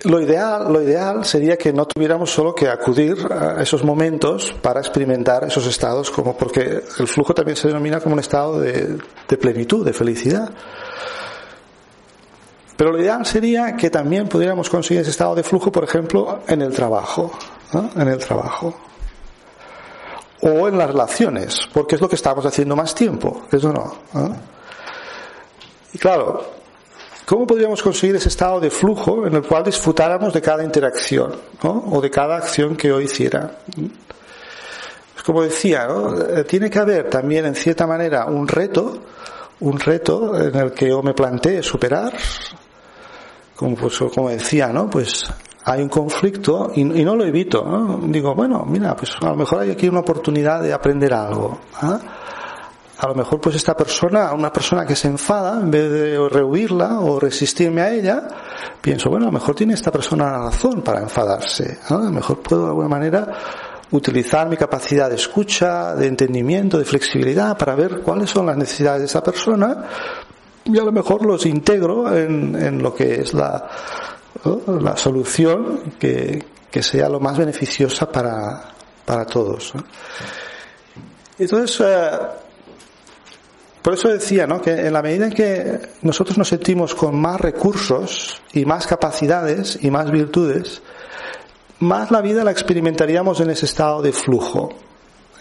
[0.03, 4.81] lo ideal, lo ideal sería que no tuviéramos solo que acudir a esos momentos para
[4.81, 8.99] experimentar esos estados, como porque el flujo también se denomina como un estado de,
[9.41, 10.51] plenitud, de felicidad.
[12.77, 16.61] Pero lo ideal sería que también pudiéramos conseguir ese estado de flujo, por ejemplo, en
[16.61, 17.33] el trabajo,
[17.73, 18.75] en el trabajo
[20.43, 23.95] o en las relaciones, porque es lo que estamos haciendo más tiempo, eso no.
[24.13, 24.37] ¿no?
[25.95, 26.56] Y claro,
[27.27, 31.35] ¿Cómo podríamos conseguir ese estado de flujo en el cual disfrutáramos de cada interacción
[31.65, 31.85] ¿no?
[31.91, 33.51] o de cada acción que yo hiciera?
[35.25, 35.89] Como decía.
[36.31, 39.03] Eh, tiene que haber también en cierta manera un reto,
[39.59, 42.12] un reto en el que yo me plantee superar,
[43.57, 43.99] como, pues,
[44.31, 44.73] decía.
[44.89, 45.27] Pues
[45.65, 47.99] hay un conflicto y, no lo evito.
[48.05, 51.59] Digo, bueno, mira, pues a lo mejor hay aquí una oportunidad de aprender algo.
[51.83, 51.99] ¿ah?
[52.99, 57.01] A lo mejor pues esta persona, una persona que se enfada, en vez de rehuirla
[57.01, 58.27] o resistirme a ella,
[58.81, 61.79] pienso, bueno, a lo mejor tiene esta persona razón para enfadarse.
[61.91, 61.99] ¿no?
[61.99, 63.33] A lo mejor puedo de alguna manera
[63.91, 69.01] utilizar mi capacidad de escucha, de entendimiento, de flexibilidad para ver cuáles son las necesidades
[69.01, 69.85] de esa persona
[70.65, 73.69] y a lo mejor los integro en, en lo que es la,
[74.67, 78.71] la solución que, que, sea lo más beneficiosa para,
[79.05, 79.75] para todos.
[81.39, 82.11] Entonces, eh,
[83.87, 84.61] por eso decía, ¿no?
[84.61, 89.79] Que en la medida en que nosotros nos sentimos con más recursos y más capacidades
[89.81, 90.83] y más virtudes,
[91.79, 94.70] más la vida la experimentaríamos en ese estado de flujo.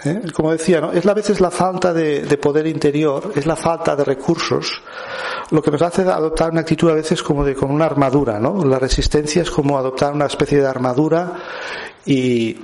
[0.03, 0.21] ¿eh?
[0.31, 0.91] Como decía, ¿no?
[0.91, 4.79] Es a veces la falta de, de, poder interior, es la falta de recursos,
[5.49, 8.63] lo que nos hace adoptar una actitud a veces como de con una armadura, ¿no?
[8.63, 11.33] La resistencia es como adoptar una especie de armadura
[12.05, 12.55] y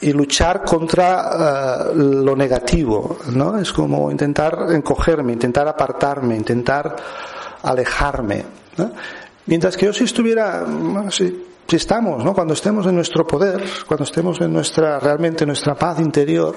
[0.00, 3.58] y luchar contra uh, lo negativo, ¿no?
[3.58, 6.96] Es como intentar encogerme, intentar apartarme, intentar
[7.62, 8.44] alejarme.
[8.76, 8.92] ¿no?
[9.46, 10.66] Mientras que yo si estuviera,
[11.10, 12.34] si, si, estamos, ¿no?
[12.34, 16.54] Cuando estemos en nuestro poder, cuando estemos en nuestra, realmente en nuestra paz interior,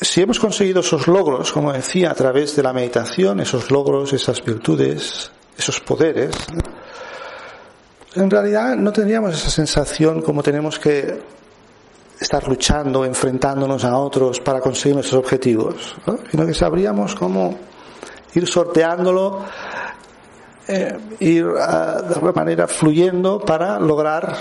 [0.00, 4.42] si hemos conseguido esos logros, como decía, a través de la meditación, esos logros, esas
[4.44, 6.85] virtudes, esos poderes, ¿no?
[8.16, 11.20] En realidad no tendríamos esa sensación como tenemos que
[12.20, 16.18] estar luchando, enfrentándonos a otros para conseguir nuestros objetivos, ¿no?
[16.30, 17.58] sino que sabríamos cómo
[18.34, 19.44] ir sorteándolo,
[20.68, 21.54] eh, ir uh,
[22.08, 24.36] de alguna manera fluyendo para lograr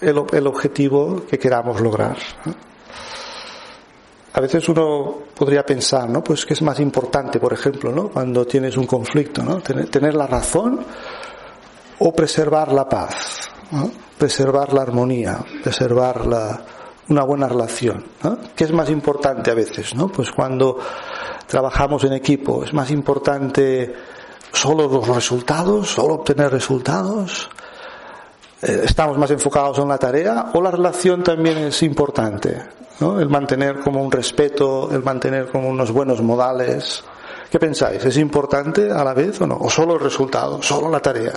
[0.00, 2.16] el, el objetivo que queramos lograr.
[4.32, 6.22] A veces uno podría pensar, ¿no?
[6.22, 8.08] Pues que es más importante, por ejemplo, ¿no?
[8.10, 9.60] Cuando tienes un conflicto, ¿no?
[9.60, 10.84] Tener la razón
[12.00, 13.50] o preservar la paz,
[14.18, 16.60] preservar la armonía, preservar la,
[17.08, 18.04] una buena relación.
[18.22, 18.38] ¿no?
[18.56, 19.94] ¿Qué es más importante a veces?
[19.94, 20.08] ¿no?
[20.08, 20.78] Pues cuando
[21.46, 23.92] trabajamos en equipo, es más importante
[24.52, 27.50] solo los resultados, solo obtener resultados.
[28.62, 32.62] Eh, estamos más enfocados en la tarea o la relación también es importante.
[33.00, 33.20] ¿no?
[33.20, 37.04] El mantener como un respeto, el mantener como unos buenos modales.
[37.50, 38.04] ¿Qué pensáis?
[38.04, 39.58] ¿Es importante a la vez o no?
[39.58, 41.32] ¿O solo el resultado, solo la tarea?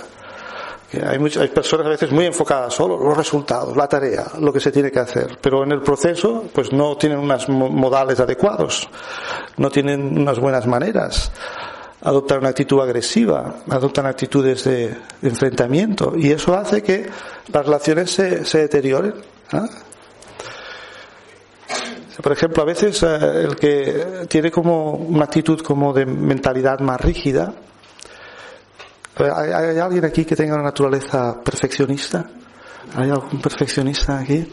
[1.02, 4.60] Hay, muchas, hay personas a veces muy enfocadas solo los resultados, la tarea, lo que
[4.60, 8.88] se tiene que hacer, pero en el proceso pues no tienen unos modales adecuados,
[9.56, 11.32] no tienen unas buenas maneras,
[12.02, 17.06] adoptan una actitud agresiva, adoptan actitudes de, enfrentamiento y eso hace que
[17.52, 19.14] las relaciones se, se deterioren.
[19.52, 19.58] ¿eh?
[22.22, 27.00] Por ejemplo, a veces eh, el que tiene como una actitud como de mentalidad más
[27.00, 27.54] rígida,
[29.16, 32.28] ¿Hay, ¿Hay, alguien aquí que tenga una naturaleza perfeccionista?
[32.96, 34.52] ¿Hay algún perfeccionista aquí?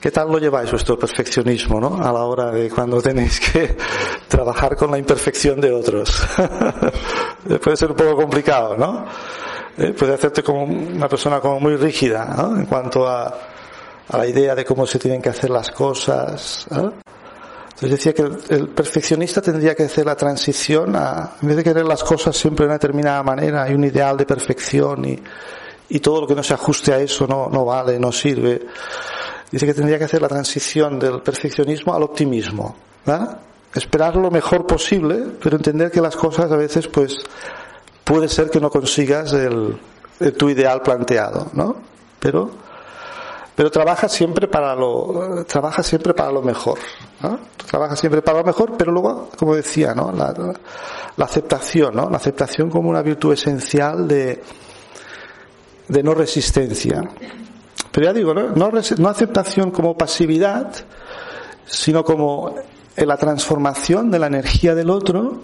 [0.00, 1.96] ¿Qué tal lo lleváis vuestro perfeccionismo, no?
[2.00, 3.76] A la hora de cuando tenéis que
[4.28, 6.24] trabajar con la imperfección de otros.
[7.62, 9.04] Puede ser un poco complicado, ¿no?
[9.76, 12.56] Eh, puede hacerte como una persona como muy rígida, ¿no?
[12.56, 13.26] En cuanto a,
[14.08, 16.94] a la idea de cómo se tienen que hacer las cosas, ¿no?
[17.80, 21.62] Entonces decía que el, el, perfeccionista tendría que hacer la transición a, en vez de
[21.62, 25.16] querer las cosas siempre de una determinada manera, hay un ideal de perfección y,
[25.88, 28.66] y todo lo que no se ajuste a eso no, no vale, no sirve.
[29.52, 32.74] Dice que tendría que hacer la transición del perfeccionismo al optimismo.
[33.06, 33.38] ¿verdad?
[33.72, 37.16] Esperar lo mejor posible, pero entender que las cosas a veces pues
[38.02, 39.78] puede ser que no consigas el,
[40.18, 41.76] el tu ideal planteado, ¿no?
[42.18, 42.50] Pero
[43.58, 46.78] pero trabaja siempre para lo trabaja siempre para lo mejor
[47.66, 52.70] trabaja siempre para lo mejor pero luego como decía no la, aceptación no la aceptación
[52.70, 54.40] como una virtud esencial de
[55.88, 57.02] de no resistencia.
[57.90, 60.72] Pero ya digo, no, no, no aceptación como pasividad,
[61.66, 62.54] sino como
[62.96, 65.40] la transformación de la energía del otro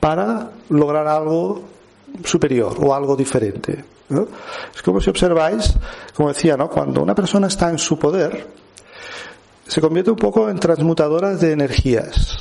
[0.00, 1.62] para lograr algo
[2.24, 3.84] superior o algo diferente.
[4.08, 5.74] Es como si observáis,
[6.14, 6.68] como decía, ¿no?
[6.68, 8.46] cuando una persona está en su poder,
[9.66, 12.38] se convierte un poco en transmutadora de energías.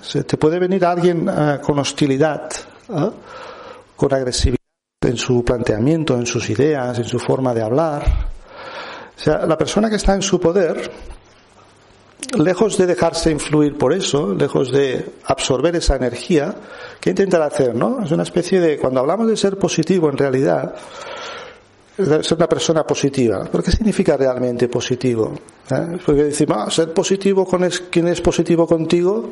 [0.00, 2.50] Se te puede venir alguien eh, con hostilidad,
[3.96, 4.56] con agresividad
[5.02, 8.04] en su planteamiento, en sus ideas, en su forma de hablar.
[9.16, 10.90] O sea, la persona que está en su poder,
[12.38, 16.54] lejos de dejarse influir por eso, lejos de absorber esa energía,
[17.00, 17.74] ¿qué intentar hacer?
[17.74, 18.02] ¿no?
[18.04, 20.74] Es una especie de, cuando hablamos de ser positivo en realidad,
[21.96, 23.46] ser una persona positiva.
[23.50, 25.32] ¿Pero qué significa realmente positivo?
[25.70, 25.98] ¿Eh?
[26.04, 29.30] Porque decimos, ah, ser positivo con es, quien es positivo contigo,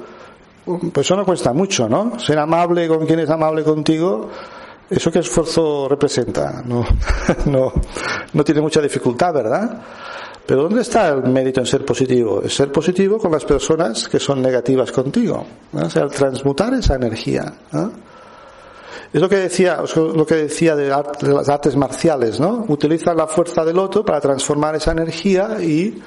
[0.92, 2.18] pues eso no cuesta mucho, ¿no?
[2.18, 4.28] Ser amable con quien es amable contigo,
[4.88, 6.62] ¿eso qué esfuerzo representa?
[6.64, 6.84] No,
[7.46, 7.72] no,
[8.32, 9.82] no tiene mucha dificultad, ¿verdad?
[10.46, 12.42] Pero ¿dónde está el mérito en ser positivo?
[12.42, 15.46] Es ser positivo con las personas que son negativas contigo.
[15.72, 15.86] ¿no?
[15.86, 17.52] O sea, transmutar esa energía.
[19.12, 22.64] Es lo que decía, lo que decía de, las artes marciales, ¿no?
[22.68, 26.00] Utilizan la fuerza del otro para transformar esa energía y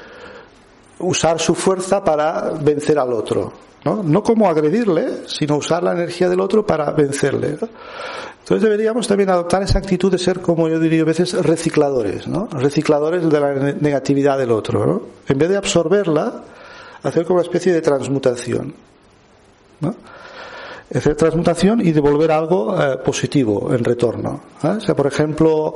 [1.00, 3.52] usar su fuerza para vencer al otro,
[3.86, 4.24] ¿no?
[4.24, 7.58] Como agredirle, sino usar la energía del otro para vencerle.
[7.62, 7.68] ¿no?
[8.40, 12.48] Entonces deberíamos también adoptar esa actitud de ser, como yo diría a veces, recicladores, ¿no?
[12.52, 15.02] Recicladores de la ne- negatividad del otro, ¿no?
[15.28, 16.44] En vez de absorberla,
[17.04, 18.74] hacer como una especie de transmutación,
[19.80, 19.96] ¿no?
[20.94, 24.42] hacer transmutación y devolver algo eh, positivo en retorno.
[24.64, 24.68] ¿eh?
[24.78, 25.74] O sea, por ejemplo,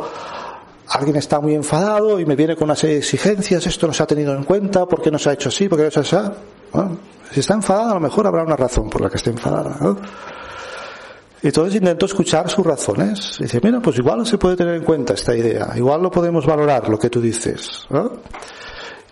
[0.89, 4.03] alguien está muy enfadado y me viene con una serie de exigencias, esto no se
[4.03, 5.67] ha tenido en cuenta, ¿por qué no se ha hecho así?
[5.67, 6.87] ¿Por qué no se ha hecho así?
[7.31, 9.77] Si está enfadada, a lo mejor habrá una razón por la que esté enfadada.
[9.81, 9.97] ¿no?
[11.41, 13.37] Entonces intento escuchar sus razones.
[13.39, 16.45] Y dice, mira, pues igual se puede tener en cuenta esta idea, igual lo podemos
[16.45, 17.85] valorar, lo que tú dices.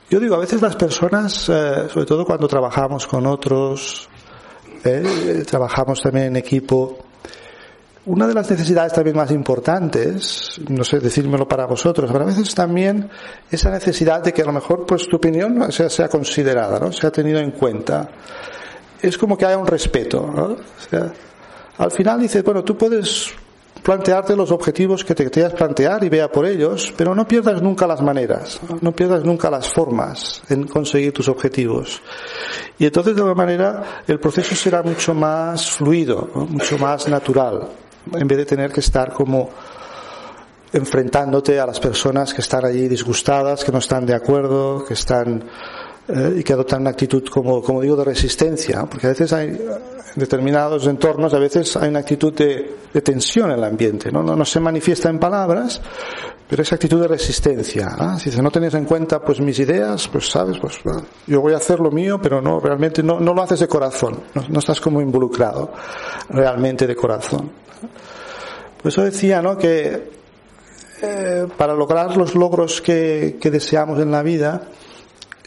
[0.09, 4.07] Yo digo, a veces las personas, eh, sobre todo cuando trabajamos con otros,
[4.83, 7.04] eh, trabajamos también en equipo,
[8.05, 12.53] una de las necesidades también más importantes, no sé decírmelo para vosotros, pero a veces
[12.53, 13.09] también
[13.49, 16.91] esa necesidad de que a lo mejor pues tu opinión sea, considerada, ¿no?
[16.91, 18.09] sea tenida en cuenta.
[19.01, 20.31] Es como que haya un respeto.
[20.33, 20.43] ¿no?
[20.43, 21.11] O sea,
[21.77, 23.33] al final dices, bueno, tú puedes
[23.81, 27.85] plantearte los objetivos que te quieras plantear y vea por ellos, pero no pierdas nunca
[27.85, 28.91] las maneras, ¿no?
[28.91, 32.01] pierdas nunca las formas en conseguir tus objetivos.
[32.79, 37.69] Y entonces de alguna manera el proceso será mucho más fluido, mucho más natural,
[38.13, 39.49] en vez de tener que estar como
[40.73, 45.43] enfrentándote a las personas que están allí disgustadas, que no están de acuerdo, que están
[46.07, 48.89] eh, y que adoptan una actitud como, como digo de resistencia, ¿no?
[48.89, 49.59] porque a veces hay en
[50.15, 54.21] determinados entornos a veces hay una actitud de, de tensión en el ambiente, ¿no?
[54.21, 54.35] ¿no?
[54.35, 55.81] No, se manifiesta en palabras,
[56.47, 57.89] pero esa actitud de resistencia.
[57.97, 58.19] ¿no?
[58.19, 60.79] Si no tenéis en cuenta pues mis ideas, pues sabes, pues
[61.25, 64.21] yo voy a hacer lo mío, pero no realmente no, no lo haces de corazón,
[64.49, 65.73] no estás como involucrado
[66.29, 67.51] realmente de corazón.
[68.81, 69.57] Por eso decía, ¿no?
[69.57, 70.11] Que
[71.01, 74.69] eh, para lograr los logros que, que deseamos en la vida,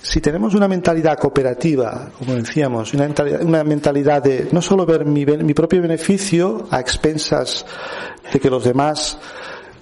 [0.02, 5.04] si tenemos una mentalidad cooperativa, como decíamos, una mentalidad, una mentalidad de no solo ver
[5.04, 7.64] mi, mi, propio beneficio a expensas
[8.32, 9.18] de que los demás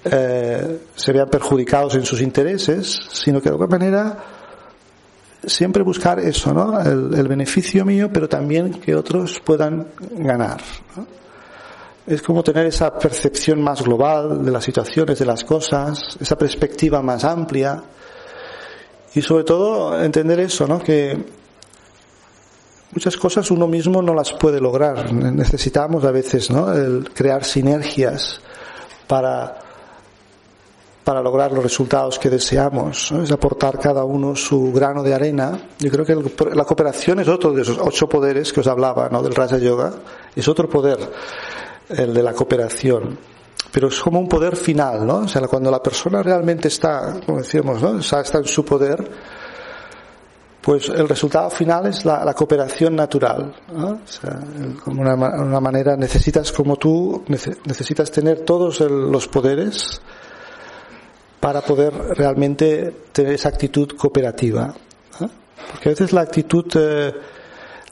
[0.05, 4.17] eh, se vean perjudicados en sus intereses, sino que de alguna manera
[5.45, 6.79] siempre buscar eso, ¿no?
[6.79, 9.87] El, beneficio mío, pero también que otros puedan
[10.17, 10.61] ganar.
[12.05, 17.01] Es como tener esa percepción más global de las situaciones, de las cosas, esa perspectiva
[17.01, 17.83] más amplia.
[19.13, 20.79] Y sobre todo entender eso, ¿no?
[20.79, 21.17] Que
[22.91, 25.11] muchas cosas uno mismo no las puede lograr.
[25.13, 26.71] Necesitamos a veces, ¿no?
[26.73, 28.41] El crear sinergias
[29.07, 29.59] para,
[31.03, 33.11] para lograr los resultados que deseamos.
[33.11, 33.23] ¿no?
[33.23, 35.57] Es aportar cada uno su grano de arena.
[35.79, 39.09] Yo creo que el, la cooperación es otro de esos ocho poderes que os hablaba,
[39.09, 39.23] ¿no?
[39.23, 39.93] Del Raja Yoga.
[40.35, 40.99] Es otro poder,
[41.89, 43.36] el de la cooperación
[43.77, 45.17] pero es como un poder final, ¿no?
[45.17, 47.99] O sea, cuando la persona realmente está, como decíamos, ¿no?
[47.99, 49.07] Está, en su poder,
[50.59, 53.89] pues el resultado final es la, cooperación natural, ¿no?
[53.89, 54.39] O sea,
[54.83, 60.01] como una, manera necesitas como tú necesitas tener todos los poderes
[61.39, 64.73] para poder realmente tener esa actitud cooperativa,
[65.19, 67.13] porque a veces la actitud eh,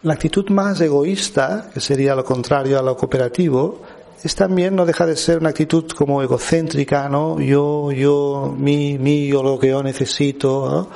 [0.01, 3.81] la actitud más egoísta, que sería lo contrario a lo cooperativo,
[4.23, 7.39] es también no deja de ser una actitud como egocéntrica, ¿no?
[7.39, 10.89] Yo, yo, mi, mi, yo lo que yo necesito, ¿no?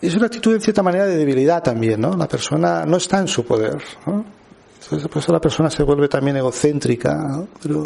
[0.00, 2.16] Es una actitud en cierta manera de debilidad también, ¿no?
[2.16, 4.24] La persona no está en su poder, ¿no?
[4.82, 7.48] Entonces, por eso la persona se vuelve también egocéntrica, ¿no?
[7.62, 7.82] Pero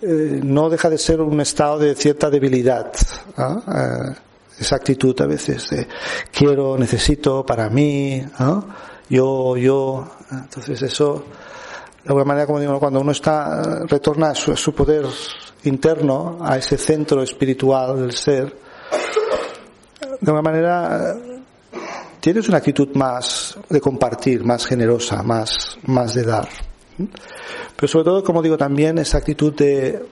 [0.00, 2.90] eh, no deja de ser un estado de cierta debilidad,
[3.36, 3.62] ¿no?
[3.72, 4.16] eh,
[4.58, 5.86] esa actitud a veces de
[6.32, 8.66] quiero, necesito para mí, ¿no?
[9.08, 10.08] yo, yo.
[10.30, 11.24] Entonces eso,
[12.04, 15.06] de alguna manera, como digo, cuando uno está, retorna a su, poder
[15.64, 18.56] interno, a ese centro espiritual del ser,
[20.20, 21.16] de alguna manera
[22.18, 26.48] tienes una actitud más de compartir, más generosa, más, más de dar.
[27.76, 30.04] Pero sobre todo, como digo, también esa actitud de,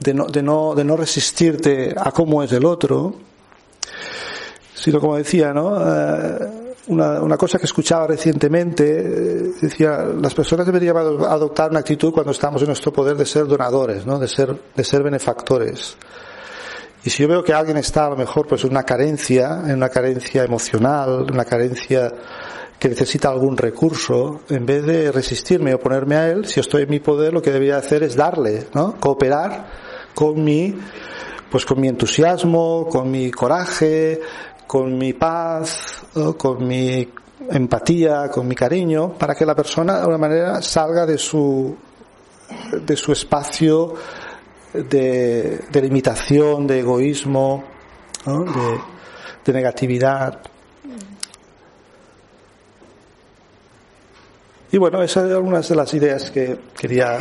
[0.00, 3.14] de, no, de, no, de no resistirte a cómo es el otro,
[4.74, 5.76] sino como decía, ¿no?
[5.78, 12.12] Eh, una, una, cosa que escuchaba recientemente, eh, decía, las personas deberían adoptar una actitud
[12.12, 14.18] cuando estamos en nuestro poder de ser donadores, ¿no?
[14.18, 15.96] De ser, de ser benefactores.
[17.04, 19.76] Y si yo veo que alguien está a lo mejor pues en una carencia, en
[19.76, 22.10] una carencia emocional, una carencia
[22.78, 26.90] que necesita algún recurso, en vez de resistirme o ponerme a él, si estoy en
[26.90, 28.98] mi poder, lo que debería hacer es darle, ¿no?
[28.98, 29.66] Cooperar
[30.14, 30.74] con mi,
[31.50, 34.20] pues con mi entusiasmo, con mi coraje,
[34.66, 36.06] con mi paz,
[36.38, 37.08] con mi
[37.50, 41.76] empatía, con mi cariño, para que la persona de alguna manera salga de su,
[42.86, 43.94] de su espacio
[44.74, 47.64] de, limitación, de egoísmo,
[49.44, 50.40] de negatividad.
[54.72, 57.18] Y bueno, esas son algunas de las ideas que quería,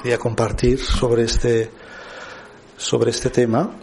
[0.00, 1.68] quería compartir sobre este,
[2.76, 3.74] sobre este tema.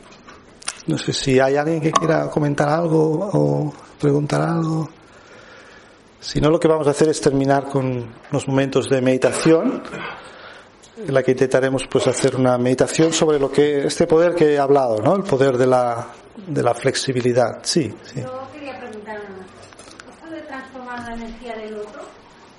[0.88, 4.90] No sé si hay alguien que quiera comentar algo o preguntar algo.
[6.20, 9.84] Si no, lo que vamos a hacer es terminar con los momentos de meditación,
[10.98, 14.60] en la que intentaremos pues hacer una meditación sobre lo que este poder que he
[14.60, 15.18] hablado, ¿no?
[15.18, 16.08] El poder de la,
[16.48, 17.60] de la flexibilidad.
[17.64, 18.22] Sí, sí.
[18.22, 19.46] Yo quería preguntar una
[20.16, 22.02] ¿Esto de transformar la energía del otro,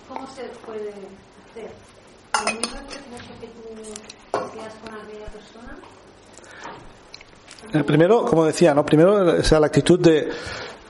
[0.07, 1.72] cómo se puede hacer?
[2.47, 5.79] ¿El mismo proceso que tú hacías con aquella persona?
[7.86, 8.84] Primero, como decía, ¿no?
[8.84, 10.28] Primero, o sea, la actitud de,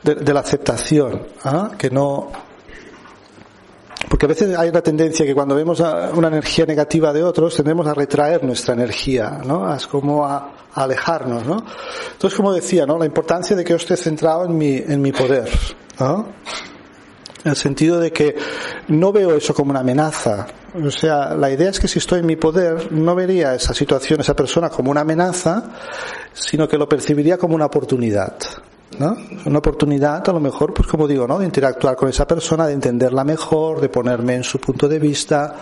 [0.03, 1.73] de, la aceptación, ¿ah?
[1.77, 2.31] que no,
[4.09, 5.81] porque a veces hay una tendencia que cuando vemos
[6.15, 9.75] una energía negativa de otros tendemos a retraer nuestra energía, ¿no?
[9.75, 11.65] Es como a, a alejarnos, ¿no?
[12.13, 12.99] Entonces, como decía, ¿no?
[12.99, 15.49] La importancia de que yo esté centrado en mi, en mi poder,
[15.99, 16.27] ¿no?
[17.49, 18.37] En el sentido de que
[18.89, 20.47] no veo eso como una amenaza.
[20.85, 24.21] O sea, la idea es que si estoy en mi poder, no vería esa situación,
[24.21, 25.65] esa persona como una amenaza,
[26.35, 28.35] sino que lo percibiría como una oportunidad.
[28.99, 29.17] ¿no?
[29.47, 31.39] Una oportunidad, a lo mejor, pues como digo, ¿no?
[31.39, 35.55] De interactuar con esa persona, de entenderla mejor, de ponerme en su punto de vista,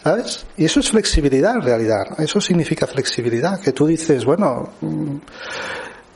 [0.00, 0.46] ¿sabes?
[0.56, 2.04] Y eso es flexibilidad en realidad.
[2.18, 5.16] Eso significa flexibilidad, que tú dices, bueno, mm,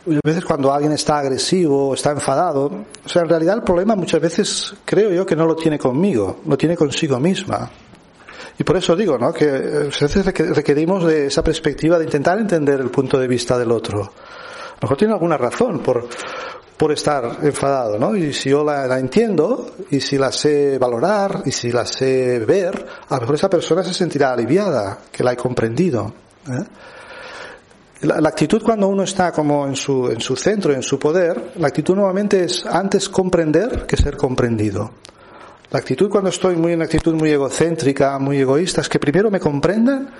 [0.07, 2.67] a veces cuando alguien está agresivo, está enfadado,
[3.05, 6.41] o sea, en realidad el problema muchas veces creo yo que no lo tiene conmigo,
[6.47, 7.71] lo tiene consigo misma.
[8.59, 9.33] Y por eso digo, ¿no?
[9.33, 13.27] Que eh, a veces reque- requerimos de esa perspectiva de intentar entender el punto de
[13.29, 14.01] vista del otro.
[14.03, 16.07] A lo mejor tiene alguna razón por,
[16.77, 18.15] por estar enfadado, ¿no?
[18.17, 22.41] Y si yo la, la entiendo, y si la sé valorar, y si la sé
[22.41, 26.13] ver, a lo mejor esa persona se sentirá aliviada, que la he comprendido.
[26.49, 26.65] ¿eh?
[28.03, 31.69] La, actitud cuando uno está como en su, en su centro, en su poder, la
[31.69, 34.91] actitud nuevamente es antes comprender que ser comprendido.
[35.71, 39.39] La actitud cuando estoy muy en actitud muy egocéntrica, muy egoísta, es que primero me
[39.39, 40.11] comprendan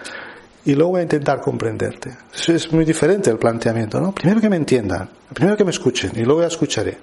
[0.65, 2.17] y luego voy a intentar comprenderte.
[2.33, 4.13] Eso es muy diferente el planteamiento, ¿no?
[4.13, 6.97] Primero que me entiendan, primero que me escuchen y luego ya escucharé.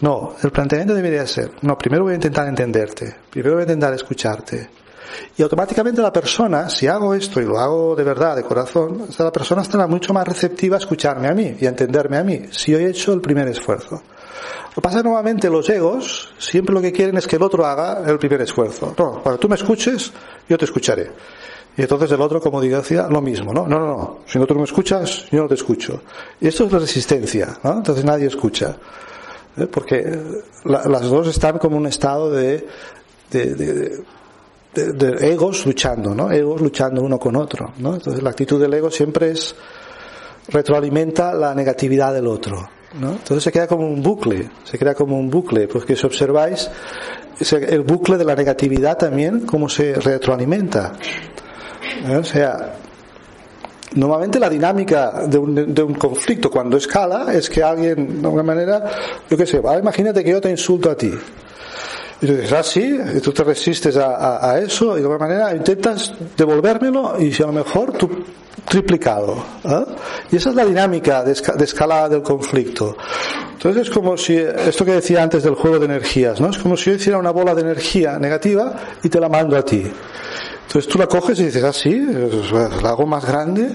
[0.00, 3.92] No, el planteamiento debería ser, no, primero voy a intentar entenderte, primero voy a intentar
[3.92, 4.79] escucharte.
[5.36, 9.32] Y automáticamente la persona, si hago esto y lo hago de verdad, de corazón, la
[9.32, 12.72] persona estará mucho más receptiva a escucharme a mí y a entenderme a mí, si
[12.72, 13.96] yo he hecho el primer esfuerzo.
[14.70, 18.02] Lo que pasa nuevamente los egos siempre lo que quieren es que el otro haga
[18.08, 18.94] el primer esfuerzo.
[18.98, 20.12] No, cuando tú me escuches,
[20.48, 21.10] yo te escucharé.
[21.76, 23.66] Y entonces el otro, como decía, lo mismo, ¿no?
[23.66, 24.18] No, no, no.
[24.26, 26.02] Si no tú no me escuchas, yo no te escucho.
[26.40, 27.78] Y esto es la resistencia, ¿no?
[27.78, 28.76] Entonces nadie escucha.
[29.56, 29.66] ¿eh?
[29.66, 30.04] Porque
[30.64, 32.66] la- las dos están como un estado de,
[33.30, 34.04] de, de- de-
[34.74, 36.30] de egos luchando, ¿no?
[36.30, 37.94] Egos luchando uno con otro, ¿no?
[37.94, 39.54] Entonces la actitud del ego siempre es
[40.48, 42.68] retroalimenta la negatividad del otro,
[43.00, 43.12] ¿no?
[43.12, 46.70] Entonces se queda como un bucle, se crea como un bucle, porque si observáis
[47.52, 50.92] el bucle de la negatividad también cómo se retroalimenta.
[52.06, 52.16] ¿eh?
[52.16, 52.74] O sea,
[53.92, 58.44] Normalmente la dinámica de un, de un conflicto cuando escala es que alguien, de alguna
[58.44, 58.88] manera,
[59.28, 61.12] yo qué sé, imagínate que yo te insulto a ti.
[62.22, 65.18] Y tú dices, ah, sí, y tú te resistes a, a- eso y de alguna
[65.26, 68.10] manera intentas devolvérmelo y si a lo mejor tú
[68.68, 69.42] triplicado.
[69.64, 69.84] ¿eh?
[70.30, 72.94] Y esa es la dinámica de, esca- escalada del conflicto.
[73.52, 76.50] Entonces es como si, esto que decía antes del juego de energías, ¿no?
[76.50, 79.64] Es como si yo hiciera una bola de energía negativa y te la mando a
[79.64, 79.82] ti.
[80.66, 82.00] Entonces tú la coges y dices, ah, sí,
[82.82, 83.72] la hago más grande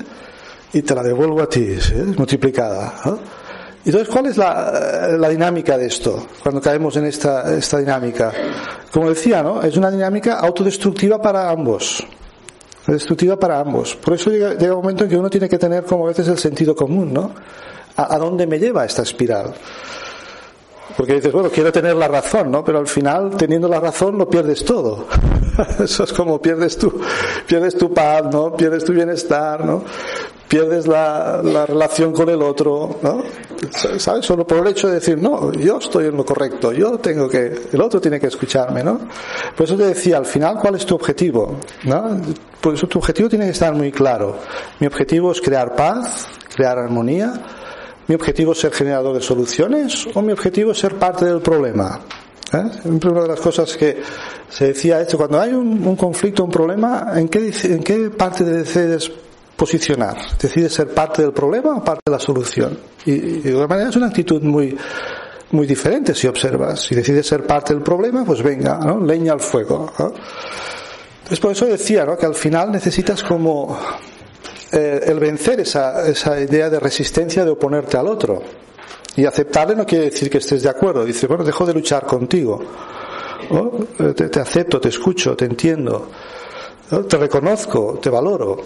[0.72, 1.94] y te la devuelvo a ti, ¿sí?
[2.18, 2.94] multiplicada.
[3.06, 3.20] ¿no?
[3.86, 6.26] Entonces, ¿cuál es la, la, dinámica de esto?
[6.42, 8.34] Cuando caemos en esta, esta dinámica.
[8.92, 9.62] Como decía, ¿no?
[9.62, 12.04] Es una dinámica autodestructiva para ambos.
[12.88, 13.96] Destructiva para ambos.
[13.96, 16.40] Por eso llega, un momento en que uno tiene que tener como a veces el
[16.40, 17.32] sentido común, ¿no?
[17.98, 19.54] ¿A, a dónde me lleva esta espiral?
[20.98, 22.64] Porque dices, bueno, quiero tener la razón, ¿no?
[22.64, 25.08] Pero al final, teniendo la razón, lo pierdes todo.
[25.84, 27.00] Eso es como pierdes tu,
[27.48, 28.56] pierdes tu paz, ¿no?
[28.56, 29.84] Pierdes tu bienestar, ¿no?
[30.48, 33.24] Pierdes la, la relación con el otro, ¿no?
[33.98, 34.26] ¿Sabes?
[34.26, 37.68] Solo por el hecho de decir, no, yo estoy en lo correcto, yo tengo que,
[37.72, 39.00] el otro tiene que escucharme, ¿no?
[39.56, 41.58] Por eso te decía, al final, ¿cuál es tu objetivo?
[41.84, 42.22] ¿No?
[42.62, 44.38] Por eso tu objetivo tiene que estar muy claro.
[44.80, 47.34] Mi objetivo es crear paz, crear armonía,
[48.08, 52.02] ¿Mi objetivo es ser generador de soluciones o mi objetivo es ser parte del problema?
[52.54, 52.64] ¿Eh?
[52.86, 54.02] Una de las cosas que
[54.50, 59.12] se decía esto, cuando hay un, conflicto, un problema, ¿en qué, ¿en qué parte decides
[59.56, 60.18] posicionar?
[60.40, 62.78] ¿Decides ser parte del problema o parte de la solución?
[63.06, 64.78] Y, y de alguna manera es una actitud muy,
[65.52, 66.82] muy diferente si observas.
[66.82, 69.00] Si decides ser parte del problema, pues venga, ¿no?
[69.00, 69.92] leña al fuego.
[69.98, 70.14] ¿no?
[71.18, 72.18] Entonces por eso decía ¿no?
[72.18, 73.78] que al final necesitas como
[74.72, 78.42] eh, el vencer esa, esa idea de resistencia de oponerte al otro.
[79.16, 81.06] Y aceptarle no quiere decir que estés de acuerdo.
[81.06, 82.62] Dice, bueno, dejo de luchar contigo.
[83.50, 83.72] ¿no?
[84.14, 86.10] Te, acepto, te escucho, te entiendo.
[87.08, 88.58] Te reconozco, te valoro.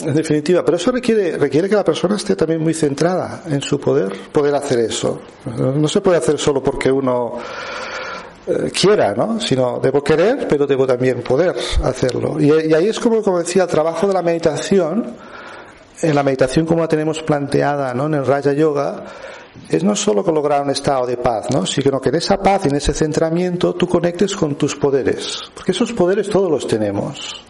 [0.00, 3.80] En definitiva, pero eso requiere, requiere que la persona esté también muy centrada en su
[3.80, 5.20] poder, poder hacer eso.
[5.46, 7.38] No se puede hacer solo porque uno
[8.46, 9.40] eh, quiera, ¿no?
[9.40, 12.40] Sino debo querer, pero debo también poder hacerlo.
[12.40, 15.14] Y, ahí es como, como decía, el trabajo de la meditación,
[16.02, 18.06] en la meditación como la tenemos planteada, ¿no?
[18.06, 19.04] En el Raja Yoga,
[19.68, 21.66] es no solo lograr un estado de paz, ¿no?
[21.66, 25.42] sino que en esa paz y en ese centramiento tú conectes con tus poderes.
[25.54, 27.42] Porque esos poderes todos los tenemos.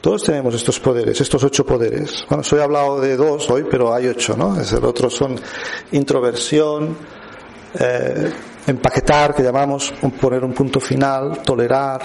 [0.00, 2.24] Todos tenemos estos poderes, estos ocho poderes.
[2.28, 4.60] Bueno, hoy he hablado de dos hoy, pero hay ocho, ¿no?
[4.60, 5.34] Es el otro son
[5.90, 6.96] introversión,
[7.74, 8.30] eh,
[8.66, 12.02] empaquetar, que llamamos poner un punto final, tolerar,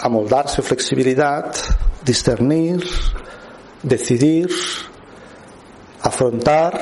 [0.00, 1.52] amoldarse, flexibilidad,
[2.04, 2.84] discernir,
[3.82, 4.50] decidir,
[6.02, 6.80] afrontar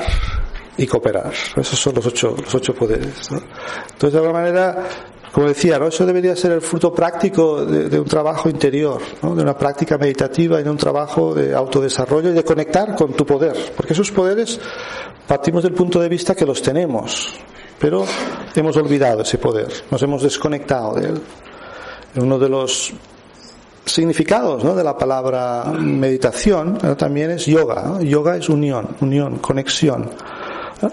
[0.77, 1.31] y cooperar.
[1.55, 3.29] Esos son los ocho, los ocho poderes.
[3.31, 4.83] Entonces, de alguna manera,
[5.31, 5.87] como decía, ¿no?
[5.87, 10.63] eso debería ser el fruto práctico de, un trabajo interior, de una práctica meditativa y
[10.63, 13.73] de un trabajo de autodesarrollo y de conectar con tu poder.
[13.75, 14.59] Porque esos poderes
[15.27, 17.33] partimos del punto de vista que los tenemos,
[17.79, 18.05] pero
[18.55, 21.21] hemos olvidado ese poder, nos hemos desconectado de él.
[22.15, 22.93] Uno de los
[23.85, 24.75] significados ¿no?
[24.75, 26.95] de la palabra meditación ¿no?
[26.97, 27.83] también es yoga.
[27.83, 28.01] ¿no?
[28.01, 30.09] Yoga es unión, unión, conexión,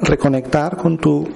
[0.02, 1.28] reconectar con tu,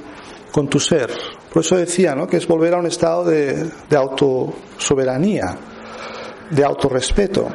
[0.53, 1.11] con tu ser.
[1.53, 2.26] Por eso decía ¿no?
[2.26, 5.57] que es volver a un estado de, de autosoberanía,
[6.51, 7.48] de autorrespeto,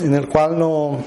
[0.00, 0.98] en el cual no,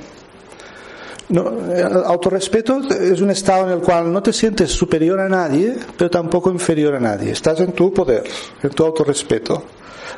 [1.29, 5.75] no, el autorrespeto es un estado en el cual no te sientes superior a nadie,
[5.97, 7.31] pero tampoco inferior a nadie.
[7.31, 8.23] Estás en tu poder,
[8.61, 9.63] en tu autorrespeto.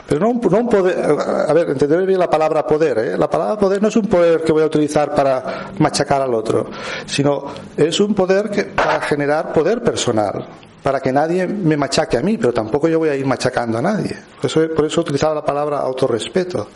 [0.05, 3.18] Pero no no un poder, a ver, entender bien la palabra poder, ¿eh?
[3.18, 6.70] La palabra poder no es un poder que voy a utilizar para machacar al otro,
[7.05, 7.45] sino
[7.76, 10.45] es un poder que, para generar poder personal,
[10.82, 13.82] para que nadie me machaque a mí, pero tampoco yo voy a ir machacando a
[13.82, 14.16] nadie.
[14.41, 16.68] Por eso, por eso utilizaba la palabra autorrespeto.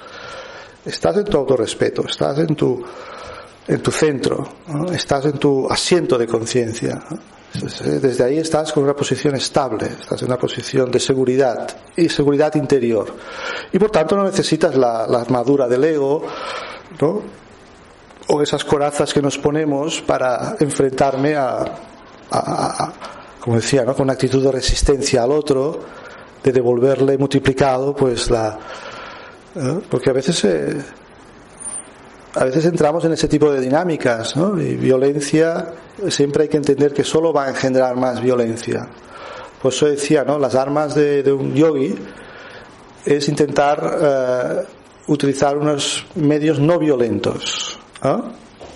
[0.86, 2.84] Estás en tu autorrespeto, estás en tu,
[3.68, 4.48] en tu centro,
[4.92, 7.02] estás en tu asiento de conciencia.
[7.54, 12.56] Desde ahí estás con una posición estable, estás en una posición de seguridad y seguridad
[12.56, 13.14] interior.
[13.74, 16.24] Y por tanto no necesitas la, armadura del ego,
[17.00, 17.22] ¿no?
[18.28, 21.66] O esas corazas que nos ponemos para enfrentarme a,
[22.32, 22.94] a,
[23.42, 23.94] como decía, ¿no?
[23.94, 25.80] Con una actitud de resistencia al otro,
[26.42, 28.58] de devolverle multiplicado, pues la,
[29.90, 30.78] porque a veces eh,
[32.34, 34.60] a veces entramos en ese tipo de dinámicas, ¿no?
[34.60, 35.74] Y violencia
[36.10, 38.88] siempre hay que entender que solo va a engendrar más violencia.
[39.62, 40.40] Por eso decía, ¿no?
[40.40, 41.96] Las armas de, de un yogi
[43.06, 44.64] es intentar eh,
[45.08, 48.18] utilizar unos medios no violentos ¿eh?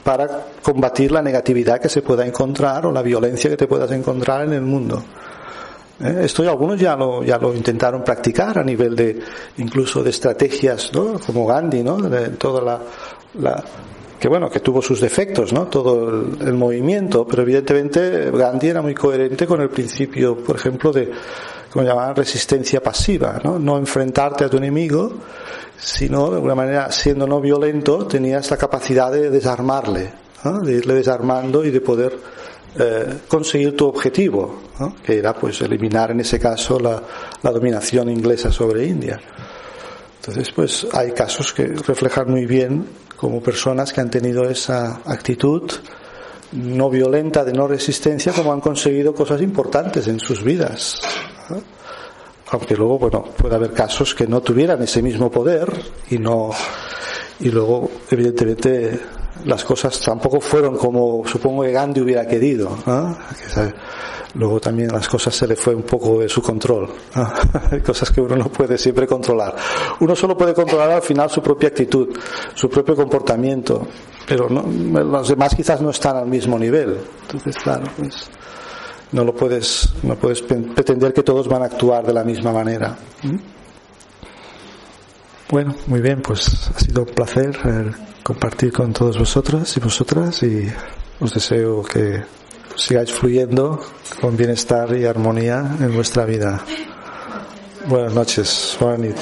[0.03, 4.45] para combatir la negatividad que se pueda encontrar o la violencia que te puedas encontrar
[4.45, 5.03] en el mundo.
[5.99, 6.21] ¿Eh?
[6.23, 9.19] Esto algunos ya lo, ya lo intentaron practicar a nivel de
[9.57, 11.19] incluso de estrategias, ¿no?
[11.19, 11.97] como Gandhi, ¿no?
[11.97, 12.79] de toda la,
[13.39, 13.63] la,
[14.19, 15.67] que bueno, que tuvo sus defectos, ¿no?
[15.67, 21.11] Todo el, movimiento, pero evidentemente Gandhi era muy coherente con el principio, por ejemplo, de,
[21.71, 23.59] como llamaban, resistencia pasiva, ¿no?
[23.59, 25.11] No enfrentarte a tu enemigo,
[25.77, 30.11] sino de alguna manera, siendo no violento, tenía esta capacidad de desarmarle,
[30.43, 30.61] ¿no?
[30.61, 32.17] de irle desarmando y de poder
[32.79, 34.95] eh, conseguir tu objetivo, ¿no?
[35.03, 39.19] que era pues eliminar en ese caso la dominación inglesa sobre India.
[40.19, 45.71] Entonces, pues hay casos que reflejan muy bien como personas que han tenido esa actitud
[46.53, 51.01] no violenta de no resistencia como han conseguido cosas importantes en sus vidas.
[52.47, 55.71] Aunque luego, bueno, puede haber casos que no tuvieran ese mismo poder
[56.09, 56.51] y no
[57.39, 58.99] y luego evidentemente
[59.43, 62.77] las cosas tampoco fueron como supongo que Gandhi hubiera querido.
[63.47, 63.73] ¿sabe?
[64.35, 66.89] luego también las cosas se le fue un poco de su control.
[67.71, 69.55] Hay cosas que uno no puede siempre controlar.
[69.99, 72.09] Uno solo puede controlar al final su propia actitud,
[72.53, 73.87] su propio comportamiento,
[74.27, 74.63] pero no,
[75.03, 76.97] los demás quizás no están al mismo nivel.
[77.21, 78.29] Entonces, claro, pues
[79.11, 82.97] no lo puedes, no puedes pretender que todos van a actuar de la misma manera.
[83.23, 83.54] ¿Mm?
[85.49, 87.91] Bueno, muy bien, pues ha sido un placer eh,
[88.23, 90.67] compartir con todos vosotros y vosotras y
[91.19, 92.23] os deseo que
[92.75, 93.79] sigáis fluyendo
[94.19, 96.63] con bienestar y armonía en vuestra vida.
[97.87, 99.15] Buenas noches, noches.